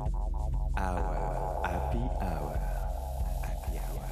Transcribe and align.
Hour, 0.00 1.60
happy 1.62 1.98
hour, 2.22 2.54
happy 3.42 3.76
hour. 3.76 4.02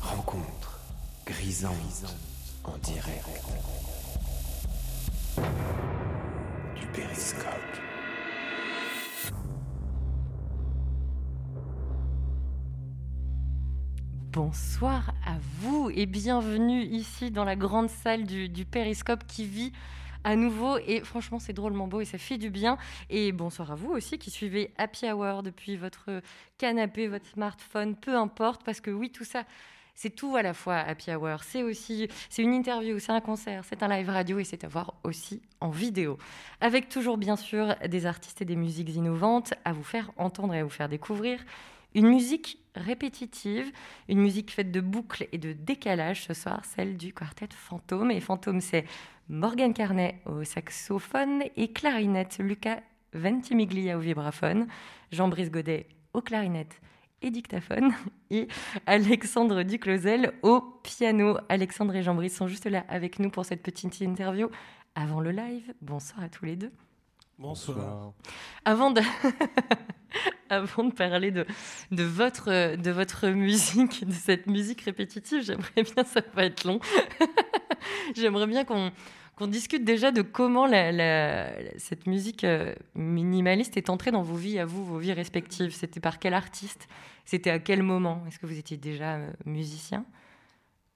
Rencontre 0.00 0.80
grisante 1.24 2.16
en 2.64 2.76
direct 2.78 3.44
du 6.74 6.86
périscope. 6.88 7.44
Bonsoir 14.32 15.14
à 15.24 15.36
vous 15.60 15.90
et 15.94 16.06
bienvenue 16.06 16.82
ici 16.82 17.30
dans 17.30 17.44
la 17.44 17.54
grande 17.54 17.88
salle 17.88 18.24
du 18.24 18.64
Périscope 18.64 19.24
qui 19.28 19.44
vit 19.44 19.72
à 20.28 20.36
nouveau. 20.36 20.76
Et 20.86 21.00
franchement 21.00 21.38
c'est 21.38 21.54
drôlement 21.54 21.88
beau 21.88 22.02
et 22.02 22.04
ça 22.04 22.18
fait 22.18 22.36
du 22.36 22.50
bien. 22.50 22.76
Et 23.08 23.32
bonsoir 23.32 23.72
à 23.72 23.74
vous 23.74 23.90
aussi 23.90 24.18
qui 24.18 24.30
suivez 24.30 24.74
Happy 24.76 25.10
Hour 25.10 25.42
depuis 25.42 25.76
votre 25.76 26.20
canapé, 26.58 27.08
votre 27.08 27.26
smartphone, 27.26 27.96
peu 27.96 28.14
importe 28.14 28.62
parce 28.62 28.82
que 28.82 28.90
oui 28.90 29.10
tout 29.10 29.24
ça 29.24 29.44
c'est 29.94 30.10
tout 30.10 30.36
à 30.36 30.42
la 30.42 30.52
fois 30.52 30.76
Happy 30.76 31.10
Hour, 31.12 31.42
c'est 31.42 31.62
aussi 31.62 32.08
c'est 32.28 32.42
une 32.42 32.52
interview, 32.52 32.98
c'est 32.98 33.10
un 33.10 33.22
concert, 33.22 33.64
c'est 33.64 33.82
un 33.82 33.88
live 33.88 34.10
radio 34.10 34.38
et 34.38 34.44
c'est 34.44 34.64
à 34.64 34.68
voir 34.68 34.94
aussi 35.02 35.40
en 35.60 35.70
vidéo. 35.70 36.18
Avec 36.60 36.90
toujours 36.90 37.16
bien 37.16 37.36
sûr 37.36 37.74
des 37.88 38.04
artistes 38.04 38.42
et 38.42 38.44
des 38.44 38.54
musiques 38.54 38.94
innovantes 38.94 39.54
à 39.64 39.72
vous 39.72 39.82
faire 39.82 40.12
entendre 40.18 40.52
et 40.54 40.58
à 40.58 40.64
vous 40.64 40.70
faire 40.70 40.90
découvrir. 40.90 41.40
Une 41.94 42.06
musique 42.06 42.58
répétitive, 42.74 43.72
une 44.08 44.20
musique 44.20 44.52
faite 44.52 44.70
de 44.70 44.80
boucles 44.80 45.26
et 45.32 45.38
de 45.38 45.54
décalage 45.54 46.24
ce 46.24 46.34
soir, 46.34 46.62
celle 46.64 46.98
du 46.98 47.14
quartet 47.14 47.48
Fantôme. 47.50 48.10
Et 48.10 48.20
Fantôme, 48.20 48.60
c'est 48.60 48.84
Morgan 49.30 49.74
Carnet 49.74 50.22
au 50.24 50.42
saxophone 50.42 51.42
et 51.54 51.70
clarinette, 51.70 52.38
Lucas 52.38 52.80
Ventimiglia 53.12 53.98
au 53.98 54.00
vibraphone, 54.00 54.66
Jean-Brice 55.12 55.50
Godet 55.50 55.86
au 56.14 56.22
clarinette 56.22 56.80
et 57.20 57.30
dictaphone, 57.30 57.92
et 58.30 58.48
Alexandre 58.86 59.64
Duclosel 59.64 60.32
au 60.42 60.62
piano. 60.82 61.36
Alexandre 61.50 61.94
et 61.96 62.02
Jean-Brice 62.02 62.36
sont 62.36 62.48
juste 62.48 62.64
là 62.64 62.86
avec 62.88 63.18
nous 63.18 63.28
pour 63.28 63.44
cette 63.44 63.62
petite 63.62 64.00
interview 64.00 64.48
avant 64.94 65.20
le 65.20 65.30
live. 65.30 65.74
Bonsoir 65.82 66.22
à 66.22 66.30
tous 66.30 66.46
les 66.46 66.56
deux. 66.56 66.72
Bonsoir. 67.38 68.14
Avant 68.64 68.90
de, 68.90 69.02
avant 70.48 70.84
de 70.84 70.92
parler 70.92 71.32
de, 71.32 71.44
de, 71.90 72.02
votre, 72.02 72.76
de 72.76 72.90
votre 72.90 73.28
musique, 73.28 74.06
de 74.06 74.12
cette 74.12 74.46
musique 74.46 74.80
répétitive, 74.80 75.42
j'aimerais 75.42 75.82
bien, 75.82 76.04
ça 76.04 76.22
va 76.34 76.46
être 76.46 76.64
long, 76.64 76.80
j'aimerais 78.16 78.46
bien 78.46 78.64
qu'on 78.64 78.90
qu'on 79.38 79.46
discute 79.46 79.84
déjà 79.84 80.10
de 80.10 80.22
comment 80.22 80.66
cette 81.78 82.08
musique 82.08 82.42
euh, 82.42 82.74
minimaliste 82.96 83.76
est 83.76 83.88
entrée 83.88 84.10
dans 84.10 84.22
vos 84.22 84.34
vies, 84.34 84.58
à 84.58 84.66
vous, 84.66 84.84
vos 84.84 84.98
vies 84.98 85.12
respectives. 85.12 85.72
C'était 85.72 86.00
par 86.00 86.18
quel 86.18 86.34
artiste? 86.34 86.88
C'était 87.24 87.50
à 87.50 87.60
quel 87.60 87.84
moment? 87.84 88.24
Est-ce 88.26 88.40
que 88.40 88.46
vous 88.46 88.58
étiez 88.58 88.76
déjà 88.76 89.14
euh, 89.14 89.30
musicien? 89.44 90.04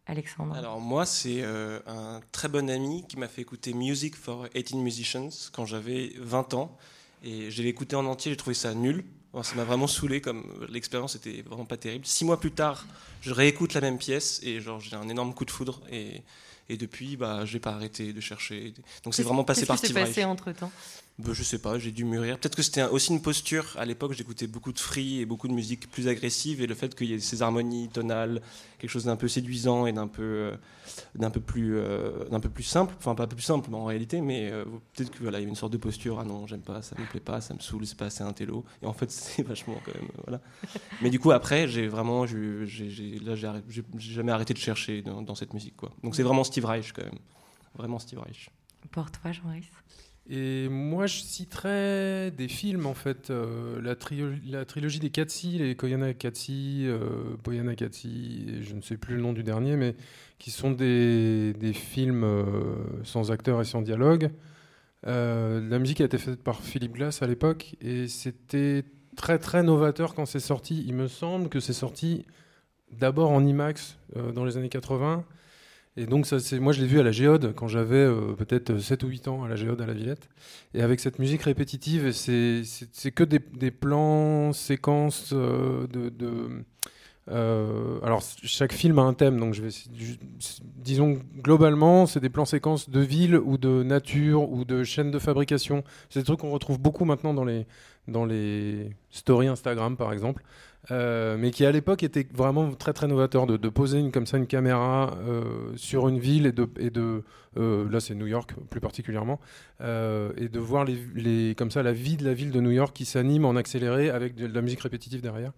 Alexandre 0.07 0.57
Alors 0.57 0.81
moi, 0.81 1.07
c'est 1.07 1.43
euh, 1.43 1.79
un 1.87 2.21
très 2.33 2.49
bon 2.49 2.69
ami 2.69 3.07
qui 3.07 3.17
m'a 3.17 3.29
fait 3.29 3.43
écouter 3.43 3.75
Music 3.75 4.17
for 4.17 4.49
18 4.53 4.79
Musicians 4.79 5.29
quand 5.53 5.65
j'avais 5.65 6.13
20 6.19 6.55
ans. 6.55 6.77
Et 7.23 7.53
je 7.53 7.63
l'ai 7.63 7.69
écouté 7.69 7.95
en 7.95 8.07
entier, 8.07 8.33
j'ai 8.33 8.37
trouvé 8.37 8.55
ça 8.55 8.75
nul. 8.75 9.05
Ça 9.45 9.55
m'a 9.55 9.65
vraiment 9.65 9.87
saoulé, 9.87 10.21
comme 10.21 10.45
l'expérience 10.69 11.15
était 11.15 11.43
vraiment 11.43 11.65
pas 11.65 11.77
terrible. 11.77 12.05
Six 12.05 12.25
mois 12.25 12.41
plus 12.41 12.51
tard, 12.51 12.87
je 13.21 13.33
réécoute 13.33 13.73
la 13.73 13.81
même 13.81 13.99
pièce 13.99 14.41
et 14.43 14.61
genre 14.61 14.81
j'ai 14.81 14.97
un 14.97 15.09
énorme 15.09 15.33
coup 15.33 15.45
de 15.45 15.51
foudre. 15.53 15.81
Et, 15.93 16.23
et 16.73 16.77
depuis, 16.79 17.17
bah, 17.17 17.45
je 17.45 17.55
n'ai 17.55 17.61
pas 17.61 17.73
arrêté 17.73 18.13
de 18.13 18.21
chercher. 18.21 18.73
Donc 19.05 19.15
c'est 19.15 19.23
vraiment 19.23 19.45
passé 19.45 19.67
par 19.67 19.79
Reich. 19.79 19.93
passé 19.93 20.25
entre 20.25 20.53
bah, 21.19 21.31
Je 21.33 21.43
sais 21.43 21.59
pas, 21.59 21.79
j'ai 21.79 21.91
dû 21.91 22.05
mûrir. 22.05 22.39
Peut-être 22.39 22.57
que 22.57 22.63
c'était 22.63 22.85
aussi 22.85 23.13
une 23.13 23.23
posture. 23.23 23.75
À 23.79 23.85
l'époque, 23.85 24.13
j'écoutais 24.13 24.47
beaucoup 24.47 24.73
de 24.73 24.79
free 24.79 25.21
et 25.21 25.27
beaucoup 25.27 25.49
de 25.49 25.53
musique 25.53 25.91
plus 25.91 26.09
agressive. 26.09 26.63
Et 26.63 26.67
le 26.67 26.75
fait 26.75 26.95
qu'il 26.95 27.09
y 27.09 27.15
ait 27.15 27.19
ces 27.19 27.43
harmonies 27.43 27.89
tonales, 27.89 28.41
quelque 28.79 28.91
chose 28.91 29.05
d'un 29.05 29.17
peu 29.17 29.29
séduisant 29.29 29.87
et 29.87 29.93
d'un 29.93 30.09
peu, 30.09 30.23
euh, 30.23 31.31
peu, 31.31 31.41
plus, 31.41 31.77
euh, 31.77 32.39
peu 32.41 32.49
plus 32.49 32.63
simple. 32.63 32.95
Enfin, 32.99 33.15
pas 33.15 33.27
plus 33.27 33.43
simple 33.43 33.75
en 33.75 33.85
réalité, 33.85 34.21
mais 34.21 34.51
euh, 34.51 34.65
peut-être 34.95 35.11
qu'il 35.11 35.23
voilà, 35.23 35.41
y 35.41 35.45
a 35.45 35.49
une 35.49 35.55
sorte 35.55 35.73
de 35.73 35.79
posture. 35.79 36.19
Ah 36.19 36.25
non, 36.25 36.47
j'aime 36.47 36.63
pas, 36.63 36.83
ça 36.83 36.97
me 36.99 37.07
plaît 37.07 37.21
pas, 37.21 37.41
ça 37.41 37.55
me 37.55 37.61
saoule, 37.61 37.87
c'est 37.87 37.99
pas 37.99 38.07
assez 38.07 38.25
intello. 38.25 38.65
Et 38.83 38.87
en 38.87 38.93
fait, 38.93 39.11
c'est 39.13 39.43
vachement 39.43 39.77
quand 39.85 39.95
même. 39.95 40.09
Voilà. 40.27 40.41
mais 41.03 41.11
du 41.11 41.21
coup, 41.21 41.31
après, 41.31 41.69
j'ai 41.69 41.89
vraiment. 41.89 42.27
J'ai, 42.27 42.67
j'ai, 42.67 43.19
là, 43.19 43.35
j'ai, 43.35 43.85
jamais 43.99 44.33
arrêté 44.33 44.55
de 44.55 44.59
chercher 44.59 45.03
dans, 45.03 45.35
cette 45.35 45.55
musique. 45.55 45.77
Quoi. 45.77 45.93
Donc 46.03 46.17
c'est 46.17 46.23
vraiment 46.23 46.45
Steve 46.45 46.65
Reich 46.65 46.93
quand 46.93 47.05
même. 47.05 47.19
Vraiment 47.75 47.99
Steve 47.99 48.19
Reich. 48.19 48.51
Pour 48.91 49.11
toi, 49.11 49.33
Jean-Brice 49.33 49.65
et 50.31 50.69
moi, 50.69 51.07
je 51.07 51.21
citerais 51.21 52.31
des 52.31 52.47
films, 52.47 52.87
en 52.87 52.95
fait. 52.95 53.31
Euh, 53.31 53.81
la, 53.83 53.97
trilogie 54.65 55.01
des 55.01 55.11
Katsi, 55.11 55.59
les 55.59 55.75
Koyana 55.75 56.15
Katsi, 56.15 56.85
euh, 56.87 57.37
Boyana 57.43 57.75
Katsi, 57.75 58.63
je 58.63 58.75
ne 58.75 58.83
sais 58.83 58.97
plus 58.97 59.17
le 59.17 59.23
nom 59.23 59.33
du 59.33 59.43
dernier, 59.43 59.77
mais 59.77 59.97
qui 60.39 60.51
sont 60.53 60.71
des, 60.71 61.55
films 61.75 62.25
euh, 62.25 62.45
sans 63.03 63.33
acteurs 63.33 63.61
et 63.61 63.65
sans 63.65 63.83
dialogue. 63.83 64.31
la 65.05 65.79
musique 65.79 66.01
a 66.01 66.05
été 66.05 66.19
faite 66.19 66.43
par 66.43 66.61
Philippe 66.61 66.93
Glass 66.93 67.23
à 67.23 67.27
l'époque, 67.27 67.75
et 67.81 68.07
c'était 68.07 68.85
très, 69.17 69.39
très 69.41 69.65
novateur 69.65 70.15
quand 70.15 70.27
c'est 70.27 70.41
sorti. 70.41 70.85
Il 70.87 70.95
me 70.95 71.09
semble 71.09 71.49
que 71.49 71.59
c'est 71.59 71.73
sorti 71.73 72.27
d'abord 72.93 73.33
en 73.33 73.45
IMAX 73.45 73.99
dans 74.35 74.45
les 74.45 74.57
années 74.57 74.69
80. 74.69 75.25
Et 75.97 76.07
donc, 76.07 76.27
ça, 76.27 76.39
moi, 76.59 76.73
je 76.73 76.81
l'ai 76.81 76.87
vu 76.87 77.01
à 77.01 77.03
la 77.03 77.13
Géode 77.13 77.55
quand 77.55 77.69
j'avais 77.69 77.97
euh, 77.97 78.33
peut-être 78.33 78.79
7 78.79 79.03
ou 79.03 79.09
8 79.09 79.29
ans 79.29 79.45
à 79.45 79.49
la 79.49 79.57
Géode 79.57 79.81
à 79.83 79.87
la 79.87 79.93
Villette. 79.93 80.29
Et 80.73 80.81
avec 80.81 81.01
cette 81.01 81.19
musique 81.19 81.43
répétitive, 81.43 82.13
c'est 82.13 82.63
que 83.15 83.25
des, 83.25 83.71
plans, 83.71 84.53
séquences 84.55 85.33
euh, 85.35 85.87
de. 85.89 86.65
euh, 87.31 88.01
alors, 88.03 88.23
chaque 88.43 88.73
film 88.73 88.99
a 88.99 89.03
un 89.03 89.13
thème, 89.13 89.39
donc 89.39 89.53
je 89.53 89.63
vais. 89.63 89.69
Disons, 90.77 91.19
globalement, 91.37 92.07
c'est 92.07 92.21
des 92.21 92.31
plans 92.31 92.47
séquences 92.47 92.89
de 92.89 93.01
ville 93.01 93.37
ou 93.37 93.59
de 93.59 93.83
nature 93.83 94.51
ou 94.51 94.65
de 94.65 94.85
chaînes 94.85 95.11
de 95.11 95.19
fabrication. 95.19 95.85
C'est 96.09 96.21
des 96.21 96.25
trucs 96.25 96.41
qu'on 96.41 96.53
retrouve 96.53 96.81
beaucoup 96.81 97.05
maintenant 97.05 97.35
dans 97.35 97.45
les, 97.45 97.67
dans 98.09 98.25
les 98.25 98.89
stories 99.11 99.49
Instagram, 99.49 99.99
par 99.99 100.15
exemple. 100.15 100.43
Euh, 100.91 101.37
mais 101.39 101.53
qui 101.53 101.65
à 101.65 101.71
l'époque 101.71 102.03
était 102.03 102.27
vraiment 102.33 102.73
très 102.73 102.93
très 102.93 103.07
novateur 103.07 103.47
de, 103.47 103.69
poser 103.69 104.11
comme 104.11 104.27
ça 104.27 104.37
une 104.37 104.49
caméra 104.49 105.17
euh, 105.19 105.73
sur 105.77 106.09
une 106.09 106.19
ville 106.19 106.47
et 106.47 106.91
de, 106.91 107.23
euh, 107.57 107.89
là 107.89 108.01
c'est 108.01 108.17
New 108.17 108.27
York 108.27 108.55
plus 108.69 108.81
particulièrement 108.81 109.39
et 109.81 110.49
de 110.49 110.59
voir 110.59 110.87
comme 111.57 111.71
ça 111.71 111.85
la 111.85 111.93
vie 111.93 112.17
de 112.17 112.25
la 112.25 112.35
ville 112.35 112.51
de 112.51 112.61
New 112.61 112.73
York 112.73 112.95
qui 112.95 113.05
s'anime 113.05 113.45
en 113.45 113.55
accéléré 113.55 114.11
avec 114.11 114.35
de, 114.35 114.47
la 114.47 114.61
musique 114.61 114.81
répétitive 114.81 115.21
derrière. 115.21 115.53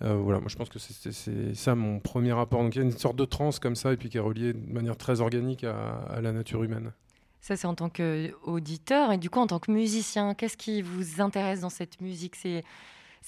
Voilà, 0.00 0.38
moi 0.38 0.48
je 0.48 0.56
pense 0.56 0.68
que 0.68 0.78
c'est 0.78 1.54
ça 1.54 1.74
mon 1.74 1.98
premier 1.98 2.32
rapport. 2.32 2.62
Donc 2.62 2.76
il 2.76 2.78
y 2.78 2.82
a 2.82 2.84
une 2.84 2.92
sorte 2.92 3.16
de 3.16 3.24
transe 3.24 3.58
comme 3.58 3.74
ça 3.74 3.92
et 3.92 3.96
puis 3.96 4.08
qui 4.08 4.16
est 4.16 4.20
reliée 4.20 4.52
de 4.52 4.72
manière 4.72 4.96
très 4.96 5.20
organique 5.20 5.64
à, 5.64 6.04
à 6.08 6.20
la 6.20 6.32
nature 6.32 6.62
humaine. 6.62 6.92
Ça, 7.40 7.56
c'est 7.56 7.66
en 7.66 7.74
tant 7.74 7.88
qu'auditeur. 7.88 9.12
Et 9.12 9.18
du 9.18 9.30
coup, 9.30 9.38
en 9.38 9.46
tant 9.46 9.60
que 9.60 9.70
musicien, 9.70 10.34
qu'est-ce 10.34 10.56
qui 10.56 10.82
vous 10.82 11.20
intéresse 11.20 11.60
dans 11.60 11.70
cette 11.70 12.00
musique? 12.00 12.34
C'est 12.34 12.64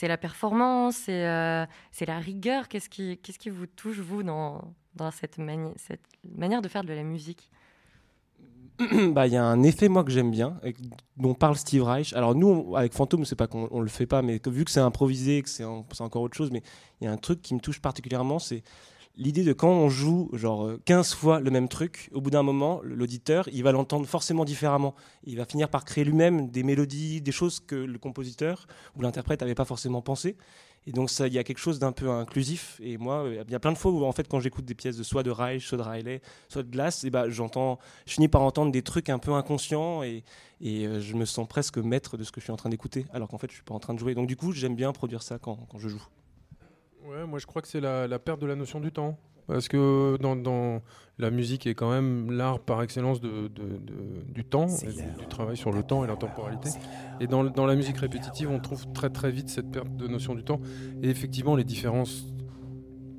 c'est 0.00 0.08
la 0.08 0.16
performance, 0.16 0.96
c'est 0.96 1.26
euh, 1.26 1.66
la 2.06 2.18
rigueur. 2.18 2.68
Qu'est-ce 2.68 2.88
qui, 2.88 3.18
qui 3.18 3.50
vous 3.50 3.66
touche, 3.66 3.98
vous, 3.98 4.22
dans, 4.22 4.72
dans 4.94 5.10
cette, 5.10 5.36
mani 5.36 5.72
cette 5.76 6.00
manière 6.24 6.62
de 6.62 6.68
faire 6.68 6.84
de 6.84 6.94
la 6.94 7.02
musique? 7.02 7.50
Bah, 9.12 9.26
il 9.26 9.34
y 9.34 9.36
a 9.36 9.44
un 9.44 9.62
effet 9.62 9.90
moi 9.90 10.02
que 10.02 10.10
j'aime 10.10 10.30
bien, 10.30 10.58
dont 11.18 11.34
parle 11.34 11.56
Steve 11.56 11.82
Reich. 11.82 12.14
Alors 12.14 12.34
nous, 12.34 12.74
avec 12.76 12.94
Fantôme, 12.94 13.26
c'est 13.26 13.36
pas 13.36 13.46
qu'on 13.46 13.68
on 13.70 13.82
le 13.82 13.88
fait 13.88 14.06
pas, 14.06 14.22
mais 14.22 14.40
vu 14.46 14.64
que 14.64 14.70
c'est 14.70 14.80
improvisé, 14.80 15.42
que 15.42 15.50
c'est 15.50 15.64
encore 15.64 16.22
autre 16.22 16.34
chose, 16.34 16.50
mais 16.50 16.62
il 17.02 17.04
y 17.04 17.06
a 17.06 17.12
un 17.12 17.18
truc 17.18 17.42
qui 17.42 17.52
me 17.52 17.60
touche 17.60 17.82
particulièrement, 17.82 18.38
c'est 18.38 18.62
l'idée 19.20 19.44
de 19.44 19.52
quand 19.52 19.70
on 19.70 19.88
joue 19.88 20.30
genre 20.32 20.72
15 20.86 21.14
fois 21.14 21.40
le 21.40 21.50
même 21.50 21.68
truc, 21.68 22.08
au 22.12 22.20
bout 22.20 22.30
d'un 22.30 22.42
moment, 22.42 22.80
l'auditeur, 22.82 23.48
il 23.52 23.62
va 23.62 23.70
l'entendre 23.70 24.06
forcément 24.06 24.44
différemment. 24.44 24.94
Il 25.24 25.36
va 25.36 25.44
finir 25.44 25.68
par 25.68 25.84
créer 25.84 26.04
lui-même 26.04 26.50
des 26.50 26.62
mélodies, 26.62 27.20
des 27.20 27.30
choses 27.30 27.60
que 27.60 27.76
le 27.76 27.98
compositeur 27.98 28.66
ou 28.96 29.02
l'interprète 29.02 29.42
n'avait 29.42 29.54
pas 29.54 29.66
forcément 29.66 30.00
pensé. 30.00 30.36
Et 30.86 30.92
donc 30.92 31.10
il 31.20 31.34
y 31.34 31.38
a 31.38 31.44
quelque 31.44 31.58
chose 31.58 31.78
d'un 31.78 31.92
peu 31.92 32.08
inclusif. 32.08 32.80
Et 32.82 32.96
moi, 32.96 33.26
il 33.28 33.52
y 33.52 33.54
a 33.54 33.60
plein 33.60 33.72
de 33.72 33.78
fois 33.78 33.92
où 33.92 34.02
en 34.04 34.12
fait, 34.12 34.26
quand 34.26 34.40
j'écoute 34.40 34.64
des 34.64 34.74
pièces 34.74 34.96
de 34.96 35.02
soit 35.02 35.22
de 35.22 35.30
Reich, 35.30 35.66
soit 35.66 35.76
de 35.76 35.82
Riley, 35.82 36.22
soit 36.48 36.62
de 36.62 36.70
Glass, 36.70 37.04
et 37.04 37.10
ben 37.10 37.28
j'entends, 37.28 37.78
je 38.06 38.14
finis 38.14 38.28
par 38.28 38.40
entendre 38.40 38.72
des 38.72 38.82
trucs 38.82 39.10
un 39.10 39.18
peu 39.18 39.34
inconscients 39.34 40.02
et, 40.02 40.24
euh, 40.62 41.00
je 41.00 41.14
me 41.14 41.26
sens 41.26 41.46
presque 41.46 41.76
maître 41.76 42.16
de 42.16 42.24
ce 42.24 42.32
que 42.32 42.40
je 42.40 42.44
suis 42.44 42.52
en 42.52 42.56
train 42.56 42.70
d'écouter, 42.70 43.06
alors 43.12 43.28
qu'en 43.28 43.38
fait, 43.38 43.50
je 43.50 43.56
suis 43.56 43.64
pas 43.64 43.74
en 43.74 43.80
train 43.80 43.92
de 43.92 43.98
jouer. 43.98 44.14
Donc 44.14 44.26
du 44.26 44.36
coup, 44.36 44.52
j'aime 44.52 44.74
bien 44.74 44.92
produire 44.92 45.22
ça 45.22 45.38
quand 45.38 45.66
je 45.76 45.88
joue. 45.88 46.06
Ouais, 47.04 47.26
moi 47.26 47.38
je 47.38 47.46
crois 47.46 47.62
que 47.62 47.68
c'est 47.68 47.80
la, 47.80 48.06
la, 48.06 48.18
perte 48.18 48.40
de 48.40 48.46
la 48.46 48.56
notion 48.56 48.80
du 48.80 48.92
temps. 48.92 49.18
Parce 49.46 49.66
que 49.66 50.16
dans, 50.20 50.36
dans 50.36 50.80
la 51.18 51.30
musique 51.30 51.66
est 51.66 51.74
quand 51.74 51.90
même 51.90 52.30
l'art 52.30 52.60
par 52.60 52.82
excellence 52.82 53.20
de, 53.20 53.48
de, 53.48 53.78
de, 53.78 54.22
du 54.28 54.44
temps, 54.44 54.66
du, 54.66 54.92
du, 54.92 55.26
travail 55.28 55.56
sur 55.56 55.72
le 55.72 55.82
temps 55.82 56.04
et 56.04 56.06
l'intemporalité. 56.06 56.70
Et 57.18 57.26
dans, 57.26 57.42
dans, 57.42 57.66
la 57.66 57.74
musique 57.74 57.96
répétitive, 57.96 58.48
on 58.48 58.60
trouve 58.60 58.86
très 58.92 59.10
très 59.10 59.32
vite 59.32 59.48
cette 59.48 59.68
perte 59.72 59.96
de 59.96 60.06
notion 60.06 60.36
du 60.36 60.44
temps. 60.44 60.60
Et 61.02 61.10
effectivement, 61.10 61.56
les 61.56 61.64
différences 61.64 62.26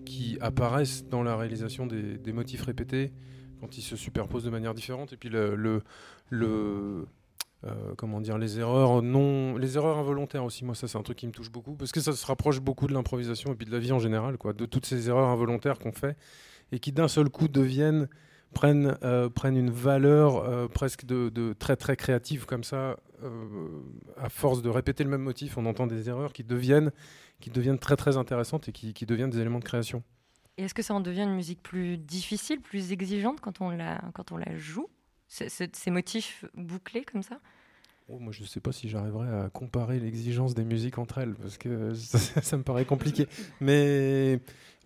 qui 0.06 0.38
apparaissent 0.40 1.06
dans 1.10 1.22
la 1.22 1.36
réalisation 1.36 1.86
des, 1.86 2.18
des 2.18 2.32
motifs 2.32 2.62
répétés, 2.62 3.12
quand 3.60 3.78
ils 3.78 3.82
se 3.82 3.98
superposent 3.98 4.46
de 4.46 4.50
manière 4.50 4.74
différente, 4.74 5.12
et 5.12 5.18
puis 5.18 5.30
le, 5.30 5.56
le, 5.56 5.84
le 6.30 7.08
euh, 7.66 7.94
comment 7.96 8.22
dire, 8.22 8.38
les 8.38 8.60
erreurs 8.60 9.02
non, 9.02 9.56
les 9.58 9.78
erreurs 9.78 9.98
involontaires 9.98 10.44
aussi. 10.44 10.66
Moi, 10.66 10.76
ça, 10.76 10.88
c'est 10.88 10.98
un 10.98 11.04
truc 11.04 11.18
qui 11.18 11.28
me 11.28 11.32
touche 11.32 11.52
beaucoup 11.52 11.76
parce 11.76 11.92
que 11.92 12.00
ça 12.00 12.14
se 12.14 12.26
rapproche 12.26 12.60
beaucoup 12.60 12.88
de 12.88 12.94
l'improvisation 12.94 13.52
et 13.52 13.56
puis 13.56 13.66
de 13.66 13.72
la 13.72 13.80
vie 13.80 13.92
en 13.92 14.00
général, 14.00 14.38
quoi, 14.38 14.54
de 14.54 14.66
toutes 14.66 14.86
ces 14.86 15.10
erreurs 15.10 15.30
involontaires 15.30 15.78
qu'on 15.78 15.92
fait 15.92 16.18
et 16.72 16.80
qui 16.80 16.92
d'un 16.92 17.08
seul 17.08 17.30
coup 17.30 17.48
deviennent 17.48 18.08
prennent, 18.54 18.98
euh, 19.04 19.30
prennent 19.30 19.58
une 19.58 19.70
valeur 19.70 20.38
euh, 20.38 20.68
presque 20.68 21.06
de, 21.06 21.30
de, 21.30 21.54
très 21.54 21.76
très 21.76 21.96
créative 21.96 22.46
comme 22.46 22.64
ça. 22.64 22.98
à 24.18 24.30
force 24.30 24.64
de 24.64 24.70
répéter 24.70 25.04
le 25.04 25.10
même 25.10 25.22
motif, 25.22 25.58
on 25.58 25.66
entend 25.68 25.86
des 25.86 26.10
erreurs 26.10 26.34
qui 26.34 26.44
deviennent, 26.44 26.92
qui 27.40 27.52
deviennent 27.52 27.80
très 27.80 27.96
très 27.96 28.18
intéressantes 28.18 28.68
et 28.70 28.72
qui, 28.72 28.94
qui 28.94 29.06
deviennent 29.06 29.30
des 29.30 29.40
éléments 29.40 29.60
de 29.60 29.64
création. 29.64 30.04
Et 30.58 30.64
est-ce 30.64 30.74
que 30.74 30.82
ça 30.82 30.94
en 30.94 31.02
devient 31.02 31.22
une 31.22 31.36
musique 31.36 31.62
plus 31.62 31.98
difficile, 31.98 32.60
plus 32.60 32.92
exigeante 32.92 33.40
quand 33.40 33.62
on 33.62 33.70
la, 33.70 34.02
quand 34.14 34.32
on 34.32 34.38
la 34.38 34.58
joue? 34.58 34.88
Ces 35.32 35.92
motifs 35.92 36.46
bouclés 36.56 37.04
comme 37.04 37.24
ça? 37.24 37.40
Oh, 38.10 38.20
moi, 38.20 38.34
je 38.34 38.42
ne 38.42 38.48
sais 38.48 38.60
pas 38.60 38.74
si 38.74 38.90
j'arriverai 38.90 39.30
à 39.30 39.50
comparer 39.50 40.00
l'exigence 40.00 40.54
des 40.54 40.66
musiques 40.66 40.98
entre 40.98 41.20
elles, 41.20 41.34
parce 41.34 41.58
que 41.58 41.94
ça, 41.96 42.58
me 42.58 42.64
paraît 42.64 42.86
compliqué. 42.86 43.28
Mais 43.62 44.40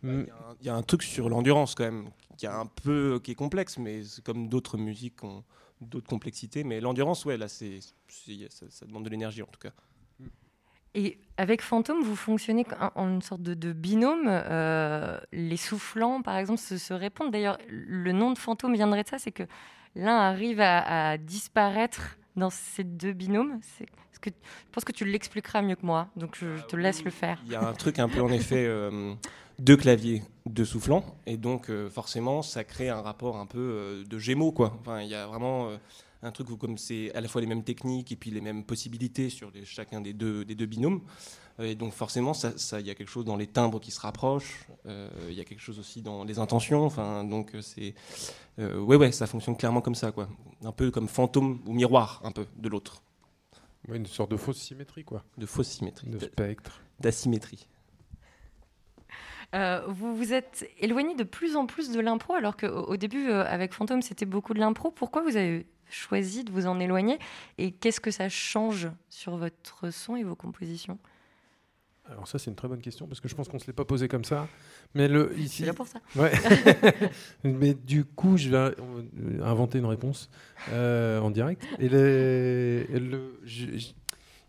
il 0.03 0.27
y, 0.61 0.69
a 0.69 0.75
un 0.75 0.83
truc 0.83 1.01
sur 1.01 1.29
l'endurance 1.29 1.73
quand 1.73 1.85
même, 1.85 2.09
qui 2.37 2.45
est 2.45 2.49
un 2.49 2.67
peu 2.67 3.19
qui 3.23 3.31
est 3.31 3.35
complexe, 3.35 3.79
mais 3.79 4.01
comme 4.23 4.47
d'autres 4.47 4.77
musiques 4.77 5.23
ont 5.23 5.43
d'autres 5.81 6.07
complexités. 6.07 6.63
Mais 6.63 6.79
l'endurance, 6.79 7.25
ouais, 7.25 7.37
là, 7.37 7.47
c'est 7.47 7.79
ça, 8.09 8.85
demande 8.85 9.05
de 9.05 9.09
l'énergie 9.09 9.41
en 9.41 9.47
tout 9.47 9.59
cas. 9.59 9.71
Et 10.93 11.17
avec 11.37 11.61
Fantôme, 11.61 12.03
vous 12.03 12.15
fonctionnez 12.15 12.65
en 12.95 13.09
une 13.09 13.21
sorte 13.21 13.41
de, 13.41 13.73
binôme. 13.73 14.27
Euh, 14.27 15.19
les 15.33 15.57
soufflants, 15.57 16.21
par 16.21 16.37
exemple, 16.37 16.59
se, 16.59 16.77
se 16.77 16.93
répondent. 16.93 17.31
D'ailleurs, 17.31 17.57
le 17.67 18.13
nom 18.13 18.31
de 18.31 18.37
Fantôme 18.37 18.75
viendrait 18.75 19.03
de 19.03 19.09
ça, 19.09 19.17
c'est 19.17 19.33
que 19.33 19.43
l'un 19.95 20.17
arrive 20.17 20.59
à, 20.61 21.17
disparaître 21.17 22.17
dans 22.35 22.49
ces 22.49 22.83
deux 22.83 23.13
binômes 23.13 23.59
que, 24.19 24.29
Je 24.29 24.71
pense 24.71 24.83
que 24.83 24.91
tu 24.91 25.05
l'expliqueras 25.05 25.61
mieux 25.61 25.75
que 25.75 25.85
moi, 25.85 26.07
donc 26.15 26.35
je, 26.39 26.61
te 26.67 26.75
laisse 26.75 27.03
le 27.03 27.11
faire. 27.11 27.41
Il 27.45 27.51
y 27.51 27.55
a 27.55 27.67
un 27.67 27.73
truc 27.73 27.99
un 27.99 28.09
peu 28.09 28.21
en 28.21 28.31
effet 28.31 28.65
euh, 28.67 29.13
deux 29.59 29.77
claviers, 29.77 30.23
deux 30.45 30.65
soufflants, 30.65 31.05
et 31.25 31.37
donc 31.37 31.69
euh, 31.69 31.89
forcément 31.89 32.41
ça 32.41 32.63
crée 32.63 32.89
un 32.89 33.01
rapport 33.01 33.37
un 33.37 33.45
peu 33.45 33.59
euh, 33.59 34.03
de 34.03 34.17
gémeaux 34.17 34.51
quoi. 34.51 34.77
Enfin, 34.81 35.01
il 35.01 35.09
y 35.09 35.15
a 35.15 35.27
vraiment 35.27 35.69
un 36.21 36.31
truc 36.31 36.49
où 36.49 36.57
comme 36.57 36.77
c'est 36.77 37.13
à 37.13 37.21
la 37.21 37.27
fois 37.27 37.41
les 37.41 37.47
mêmes 37.47 37.63
techniques 37.63 38.11
et 38.11 38.15
puis 38.15 38.31
les 38.31 38.41
mêmes 38.41 38.63
possibilités 38.63 39.29
sur 39.29 39.51
chacun 39.63 40.01
des 40.01 40.13
deux, 40.13 40.45
des 40.45 40.55
deux 40.55 40.65
binômes. 40.65 41.01
Et 41.59 41.75
donc 41.75 41.93
forcément, 41.93 42.33
il 42.33 42.59
ça, 42.59 42.81
y 42.81 42.89
a 42.89 42.95
quelque 42.95 43.09
chose 43.09 43.23
dans 43.23 43.37
les 43.37 43.47
timbres 43.47 43.79
qui 43.79 43.91
se 43.91 44.01
rapprochent, 44.01 44.67
il 44.85 45.33
y 45.33 45.39
a 45.39 45.45
quelque 45.45 45.61
chose 45.61 45.79
aussi 45.79 46.01
dans 46.01 46.25
les 46.25 46.37
intentions. 46.37 46.85
Enfin, 46.85 47.23
donc 47.23 47.55
c'est 47.61 47.93
euh, 48.59 48.79
ouais, 48.79 48.95
ouais, 48.95 49.11
ça 49.11 49.27
fonctionne 49.27 49.57
clairement 49.57 49.81
comme 49.81 49.95
ça, 49.95 50.11
quoi. 50.11 50.29
Un 50.63 50.71
peu 50.71 50.91
comme 50.91 51.07
fantôme 51.07 51.61
ou 51.65 51.73
miroir, 51.73 52.21
un 52.23 52.31
peu, 52.31 52.45
de 52.57 52.69
l'autre. 52.69 53.01
une 53.91 54.05
sorte 54.05 54.31
de 54.31 54.37
fausse 54.37 54.57
symétrie, 54.57 55.03
quoi. 55.03 55.23
De 55.37 55.45
fausse 55.45 55.67
symétrie. 55.67 56.09
De 56.09 56.19
spectre. 56.19 56.81
D'asymétrie. 56.99 57.67
Euh, 59.53 59.85
vous 59.87 60.15
vous 60.15 60.33
êtes 60.33 60.69
éloigné 60.79 61.15
de 61.15 61.23
plus 61.23 61.55
en 61.55 61.65
plus 61.65 61.91
de 61.91 61.99
l'impro, 61.99 62.33
alors 62.33 62.57
qu'au 62.57 62.67
au 62.67 62.97
début, 62.97 63.29
euh, 63.29 63.45
avec 63.45 63.73
Fantôme, 63.73 64.01
c'était 64.01 64.25
beaucoup 64.25 64.53
de 64.53 64.59
l'impro. 64.59 64.91
Pourquoi 64.91 65.21
vous 65.21 65.37
avez 65.37 65.67
choisi 65.89 66.43
de 66.43 66.51
vous 66.51 66.67
en 66.67 66.79
éloigner 66.79 67.19
Et 67.57 67.71
qu'est-ce 67.71 67.99
que 67.99 68.11
ça 68.11 68.29
change 68.29 68.89
sur 69.09 69.37
votre 69.37 69.91
son 69.91 70.15
et 70.15 70.23
vos 70.23 70.35
compositions? 70.35 70.99
Alors 72.07 72.27
ça 72.27 72.37
c'est 72.37 72.51
une 72.51 72.55
très 72.55 72.67
bonne 72.67 72.81
question 72.81 73.07
parce 73.07 73.19
que 73.19 73.27
je 73.27 73.33
pense 73.33 73.47
qu'on 73.47 73.57
se 73.57 73.65
l'est 73.65 73.73
pas 73.73 73.85
posé 73.85 74.07
comme 74.07 74.23
ça. 74.23 74.47
Mais 74.93 75.07
le 75.07 75.37
ici. 75.39 75.63
C'est 75.63 75.65
là 75.65 75.73
pour 75.73 75.87
ça. 75.87 75.99
Ouais. 76.15 76.31
mais 77.43 77.73
du 77.73 78.05
coup 78.05 78.37
je 78.37 78.49
vais 78.49 78.75
inventer 79.41 79.79
une 79.79 79.87
réponse 79.87 80.29
euh, 80.71 81.19
en 81.19 81.31
direct. 81.31 81.65
Et 81.79 81.89
le, 81.89 83.39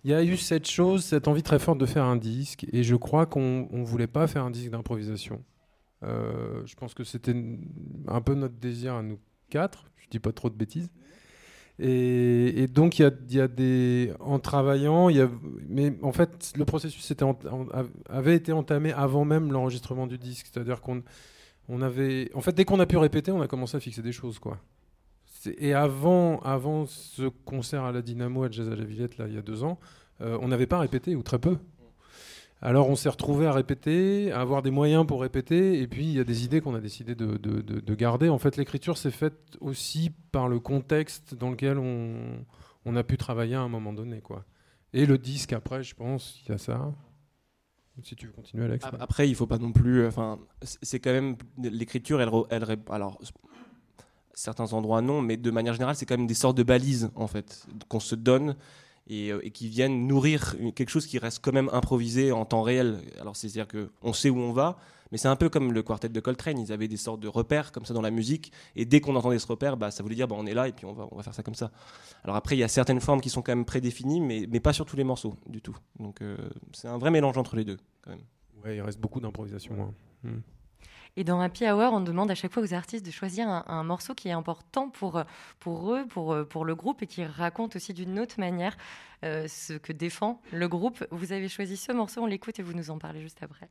il 0.04 0.10
y 0.10 0.14
a 0.14 0.22
eu 0.22 0.36
cette 0.36 0.68
chose, 0.68 1.04
cette 1.04 1.28
envie 1.28 1.42
très 1.42 1.58
forte 1.58 1.78
de 1.78 1.86
faire 1.86 2.04
un 2.04 2.16
disque 2.16 2.66
et 2.72 2.82
je 2.82 2.94
crois 2.94 3.26
qu'on 3.26 3.68
ne 3.70 3.84
voulait 3.84 4.06
pas 4.06 4.26
faire 4.26 4.44
un 4.44 4.50
disque 4.50 4.70
d'improvisation. 4.70 5.42
Euh, 6.02 6.62
je 6.66 6.74
pense 6.74 6.92
que 6.94 7.04
c'était 7.04 7.34
un 8.06 8.20
peu 8.20 8.34
notre 8.34 8.54
désir 8.54 8.94
à 8.94 9.02
nous 9.02 9.18
quatre. 9.48 9.86
Je 9.96 10.08
dis 10.08 10.18
pas 10.18 10.32
trop 10.32 10.50
de 10.50 10.54
bêtises. 10.54 10.90
Et, 11.78 12.68
donc, 12.68 12.98
il 12.98 13.10
y 13.30 13.40
a, 13.40 13.48
des. 13.48 14.12
En 14.20 14.38
travaillant, 14.38 15.08
il 15.10 15.16
y 15.16 15.20
a, 15.20 15.28
mais 15.68 15.92
en 16.02 16.12
fait, 16.12 16.52
le 16.56 16.64
processus 16.64 17.12
avait 18.08 18.34
été 18.34 18.52
entamé 18.52 18.92
avant 18.92 19.24
même 19.24 19.52
l'enregistrement 19.52 20.06
du 20.06 20.16
disque. 20.16 20.46
C'est-à-dire 20.50 20.80
qu'on 20.80 21.02
on 21.68 21.82
avait. 21.82 22.30
En 22.34 22.40
fait, 22.40 22.52
dès 22.52 22.64
qu'on 22.64 22.80
a 22.80 22.86
pu 22.86 22.96
répéter, 22.96 23.30
on 23.30 23.42
a 23.42 23.46
commencé 23.46 23.76
à 23.76 23.80
fixer 23.80 24.02
des 24.02 24.12
choses, 24.12 24.38
quoi. 24.38 24.58
Et 25.58 25.74
avant, 25.74 26.40
avant 26.40 26.86
ce 26.86 27.28
concert 27.44 27.84
à 27.84 27.92
la 27.92 28.02
Dynamo 28.02 28.44
à 28.44 28.50
Jazz 28.50 28.68
à 28.68 28.74
la 28.74 28.84
Villette, 28.84 29.18
là, 29.18 29.26
il 29.28 29.34
y 29.34 29.38
a 29.38 29.42
deux 29.42 29.62
ans, 29.62 29.78
euh, 30.20 30.38
on 30.40 30.48
n'avait 30.48 30.66
pas 30.66 30.78
répété, 30.78 31.14
ou 31.14 31.22
très 31.22 31.38
peu. 31.38 31.58
Alors 32.62 32.88
on 32.88 32.96
s'est 32.96 33.08
retrouvé 33.08 33.46
à 33.46 33.52
répéter, 33.52 34.32
à 34.32 34.40
avoir 34.40 34.62
des 34.62 34.70
moyens 34.70 35.06
pour 35.06 35.20
répéter, 35.20 35.80
et 35.80 35.86
puis 35.86 36.04
il 36.04 36.12
y 36.12 36.20
a 36.20 36.24
des 36.24 36.44
idées 36.44 36.60
qu'on 36.60 36.74
a 36.74 36.80
décidé 36.80 37.14
de, 37.14 37.36
de, 37.36 37.94
garder. 37.94 38.28
En 38.28 38.38
fait, 38.38 38.56
l'écriture 38.56 38.96
s'est 38.96 39.10
faite 39.10 39.56
aussi 39.60 40.10
par 40.32 40.48
le 40.48 40.58
contexte 40.58 41.34
dans 41.34 41.50
lequel 41.50 41.78
on, 41.78 42.44
on, 42.86 42.96
a 42.96 43.04
pu 43.04 43.18
travailler 43.18 43.54
à 43.54 43.60
un 43.60 43.68
moment 43.68 43.92
donné. 43.92 44.20
Quoi. 44.20 44.44
Et 44.94 45.04
le 45.04 45.18
disque, 45.18 45.52
après, 45.52 45.82
je 45.82 45.94
pense, 45.94 46.40
il 46.44 46.52
y 46.52 46.54
a 46.54 46.58
ça. 46.58 46.92
Si 48.02 48.14
tu 48.14 48.26
veux 48.26 48.32
continuer, 48.32 48.64
Alex. 48.64 48.86
Après, 49.00 49.28
il 49.28 49.34
faut 49.34 49.46
pas 49.46 49.58
non 49.58 49.72
plus. 49.72 50.06
Enfin, 50.06 50.38
c'est 50.62 51.00
quand 51.00 51.12
même 51.12 51.36
l'écriture. 51.62 52.20
Elle, 52.20 52.30
elle, 52.50 52.78
alors, 52.90 53.18
certains 54.34 54.72
endroits 54.74 55.00
non, 55.00 55.22
mais 55.22 55.36
de 55.36 55.50
manière 55.50 55.72
générale, 55.72 55.96
c'est 55.96 56.06
quand 56.06 56.16
même 56.16 56.26
des 56.26 56.34
sortes 56.34 56.56
de 56.56 56.62
balises 56.62 57.10
en 57.14 57.26
fait 57.26 57.66
qu'on 57.88 58.00
se 58.00 58.14
donne 58.14 58.54
euh, 59.10 59.40
et, 59.42 59.50
qui 59.50 59.68
viennent 59.68 60.06
nourrir 60.06 60.56
quelque 60.74 60.90
chose 60.90 61.06
qui 61.06 61.18
reste 61.18 61.40
quand 61.42 61.52
même 61.52 61.70
improvisé 61.72 62.32
en 62.32 62.44
temps 62.44 62.62
réel. 62.62 62.98
Alors 63.20 63.36
c'est-à-dire 63.36 63.66
qu'on 63.68 64.12
sait 64.12 64.30
où 64.30 64.38
on 64.38 64.52
va, 64.52 64.78
mais 65.12 65.18
c'est 65.18 65.28
un 65.28 65.36
peu 65.36 65.48
comme 65.48 65.72
le 65.72 65.82
quartet 65.82 66.08
de 66.08 66.20
Coltrane, 66.20 66.58
ils 66.58 66.72
avaient 66.72 66.88
des 66.88 66.96
sortes 66.96 67.20
de 67.20 67.28
repères 67.28 67.72
comme 67.72 67.84
ça 67.84 67.94
dans 67.94 68.02
la 68.02 68.10
musique, 68.10 68.52
et 68.74 68.84
dès 68.84 69.00
qu'on 69.00 69.14
entendait 69.16 69.38
ce 69.38 69.46
repère, 69.46 69.76
bah, 69.76 69.90
ça 69.90 70.02
voulait 70.02 70.14
dire 70.14 70.28
bah, 70.28 70.36
on 70.38 70.46
est 70.46 70.54
là 70.54 70.68
et 70.68 70.72
puis 70.72 70.86
on 70.86 70.92
va, 70.92 71.06
on 71.10 71.16
va 71.16 71.22
faire 71.22 71.34
ça 71.34 71.42
comme 71.42 71.54
ça. 71.54 71.70
Alors 72.24 72.36
après, 72.36 72.56
il 72.56 72.58
y 72.58 72.64
a 72.64 72.68
certaines 72.68 73.00
formes 73.00 73.20
qui 73.20 73.30
sont 73.30 73.42
quand 73.42 73.52
même 73.52 73.64
prédéfinies, 73.64 74.20
mais, 74.20 74.46
mais 74.48 74.60
pas 74.60 74.72
sur 74.72 74.86
tous 74.86 74.96
les 74.96 75.04
morceaux 75.04 75.36
du 75.46 75.60
tout. 75.60 75.76
Donc 75.98 76.22
euh, 76.22 76.36
c'est 76.72 76.88
un 76.88 76.98
vrai 76.98 77.10
mélange 77.10 77.38
entre 77.38 77.56
les 77.56 77.64
deux 77.64 77.78
quand 78.02 78.10
même. 78.10 78.22
Ouais, 78.64 78.76
il 78.76 78.80
reste 78.80 79.00
beaucoup 79.00 79.20
d'improvisation. 79.20 79.74
Hein. 79.80 79.94
Hmm. 80.24 80.40
Et 81.16 81.24
dans 81.24 81.40
Happy 81.40 81.64
Hour, 81.64 81.92
on 81.92 82.00
demande 82.00 82.30
à 82.30 82.34
chaque 82.34 82.52
fois 82.52 82.62
aux 82.62 82.74
artistes 82.74 83.04
de 83.04 83.10
choisir 83.10 83.48
un, 83.48 83.84
morceau 83.84 84.14
qui 84.14 84.28
est 84.28 84.32
important 84.32 84.90
pour, 84.90 85.22
pour 85.60 85.94
eux, 85.94 86.06
pour, 86.06 86.36
pour 86.48 86.64
le 86.64 86.74
groupe, 86.74 87.02
et 87.02 87.06
qui 87.06 87.24
raconte 87.24 87.76
aussi 87.76 87.94
d'une 87.94 88.18
autre 88.18 88.38
manière 88.38 88.76
euh, 89.24 89.48
ce 89.48 89.72
que 89.72 89.92
défend 89.92 90.40
le 90.52 90.68
groupe. 90.68 91.06
Vous 91.10 91.32
avez 91.32 91.48
choisi 91.48 91.76
ce 91.76 91.92
morceau, 91.92 92.22
on 92.22 92.26
l'écoute 92.26 92.58
et 92.58 92.62
vous 92.62 92.74
nous 92.74 92.90
en 92.90 92.98
parlez 92.98 93.22
juste 93.22 93.42
après. 93.42 93.70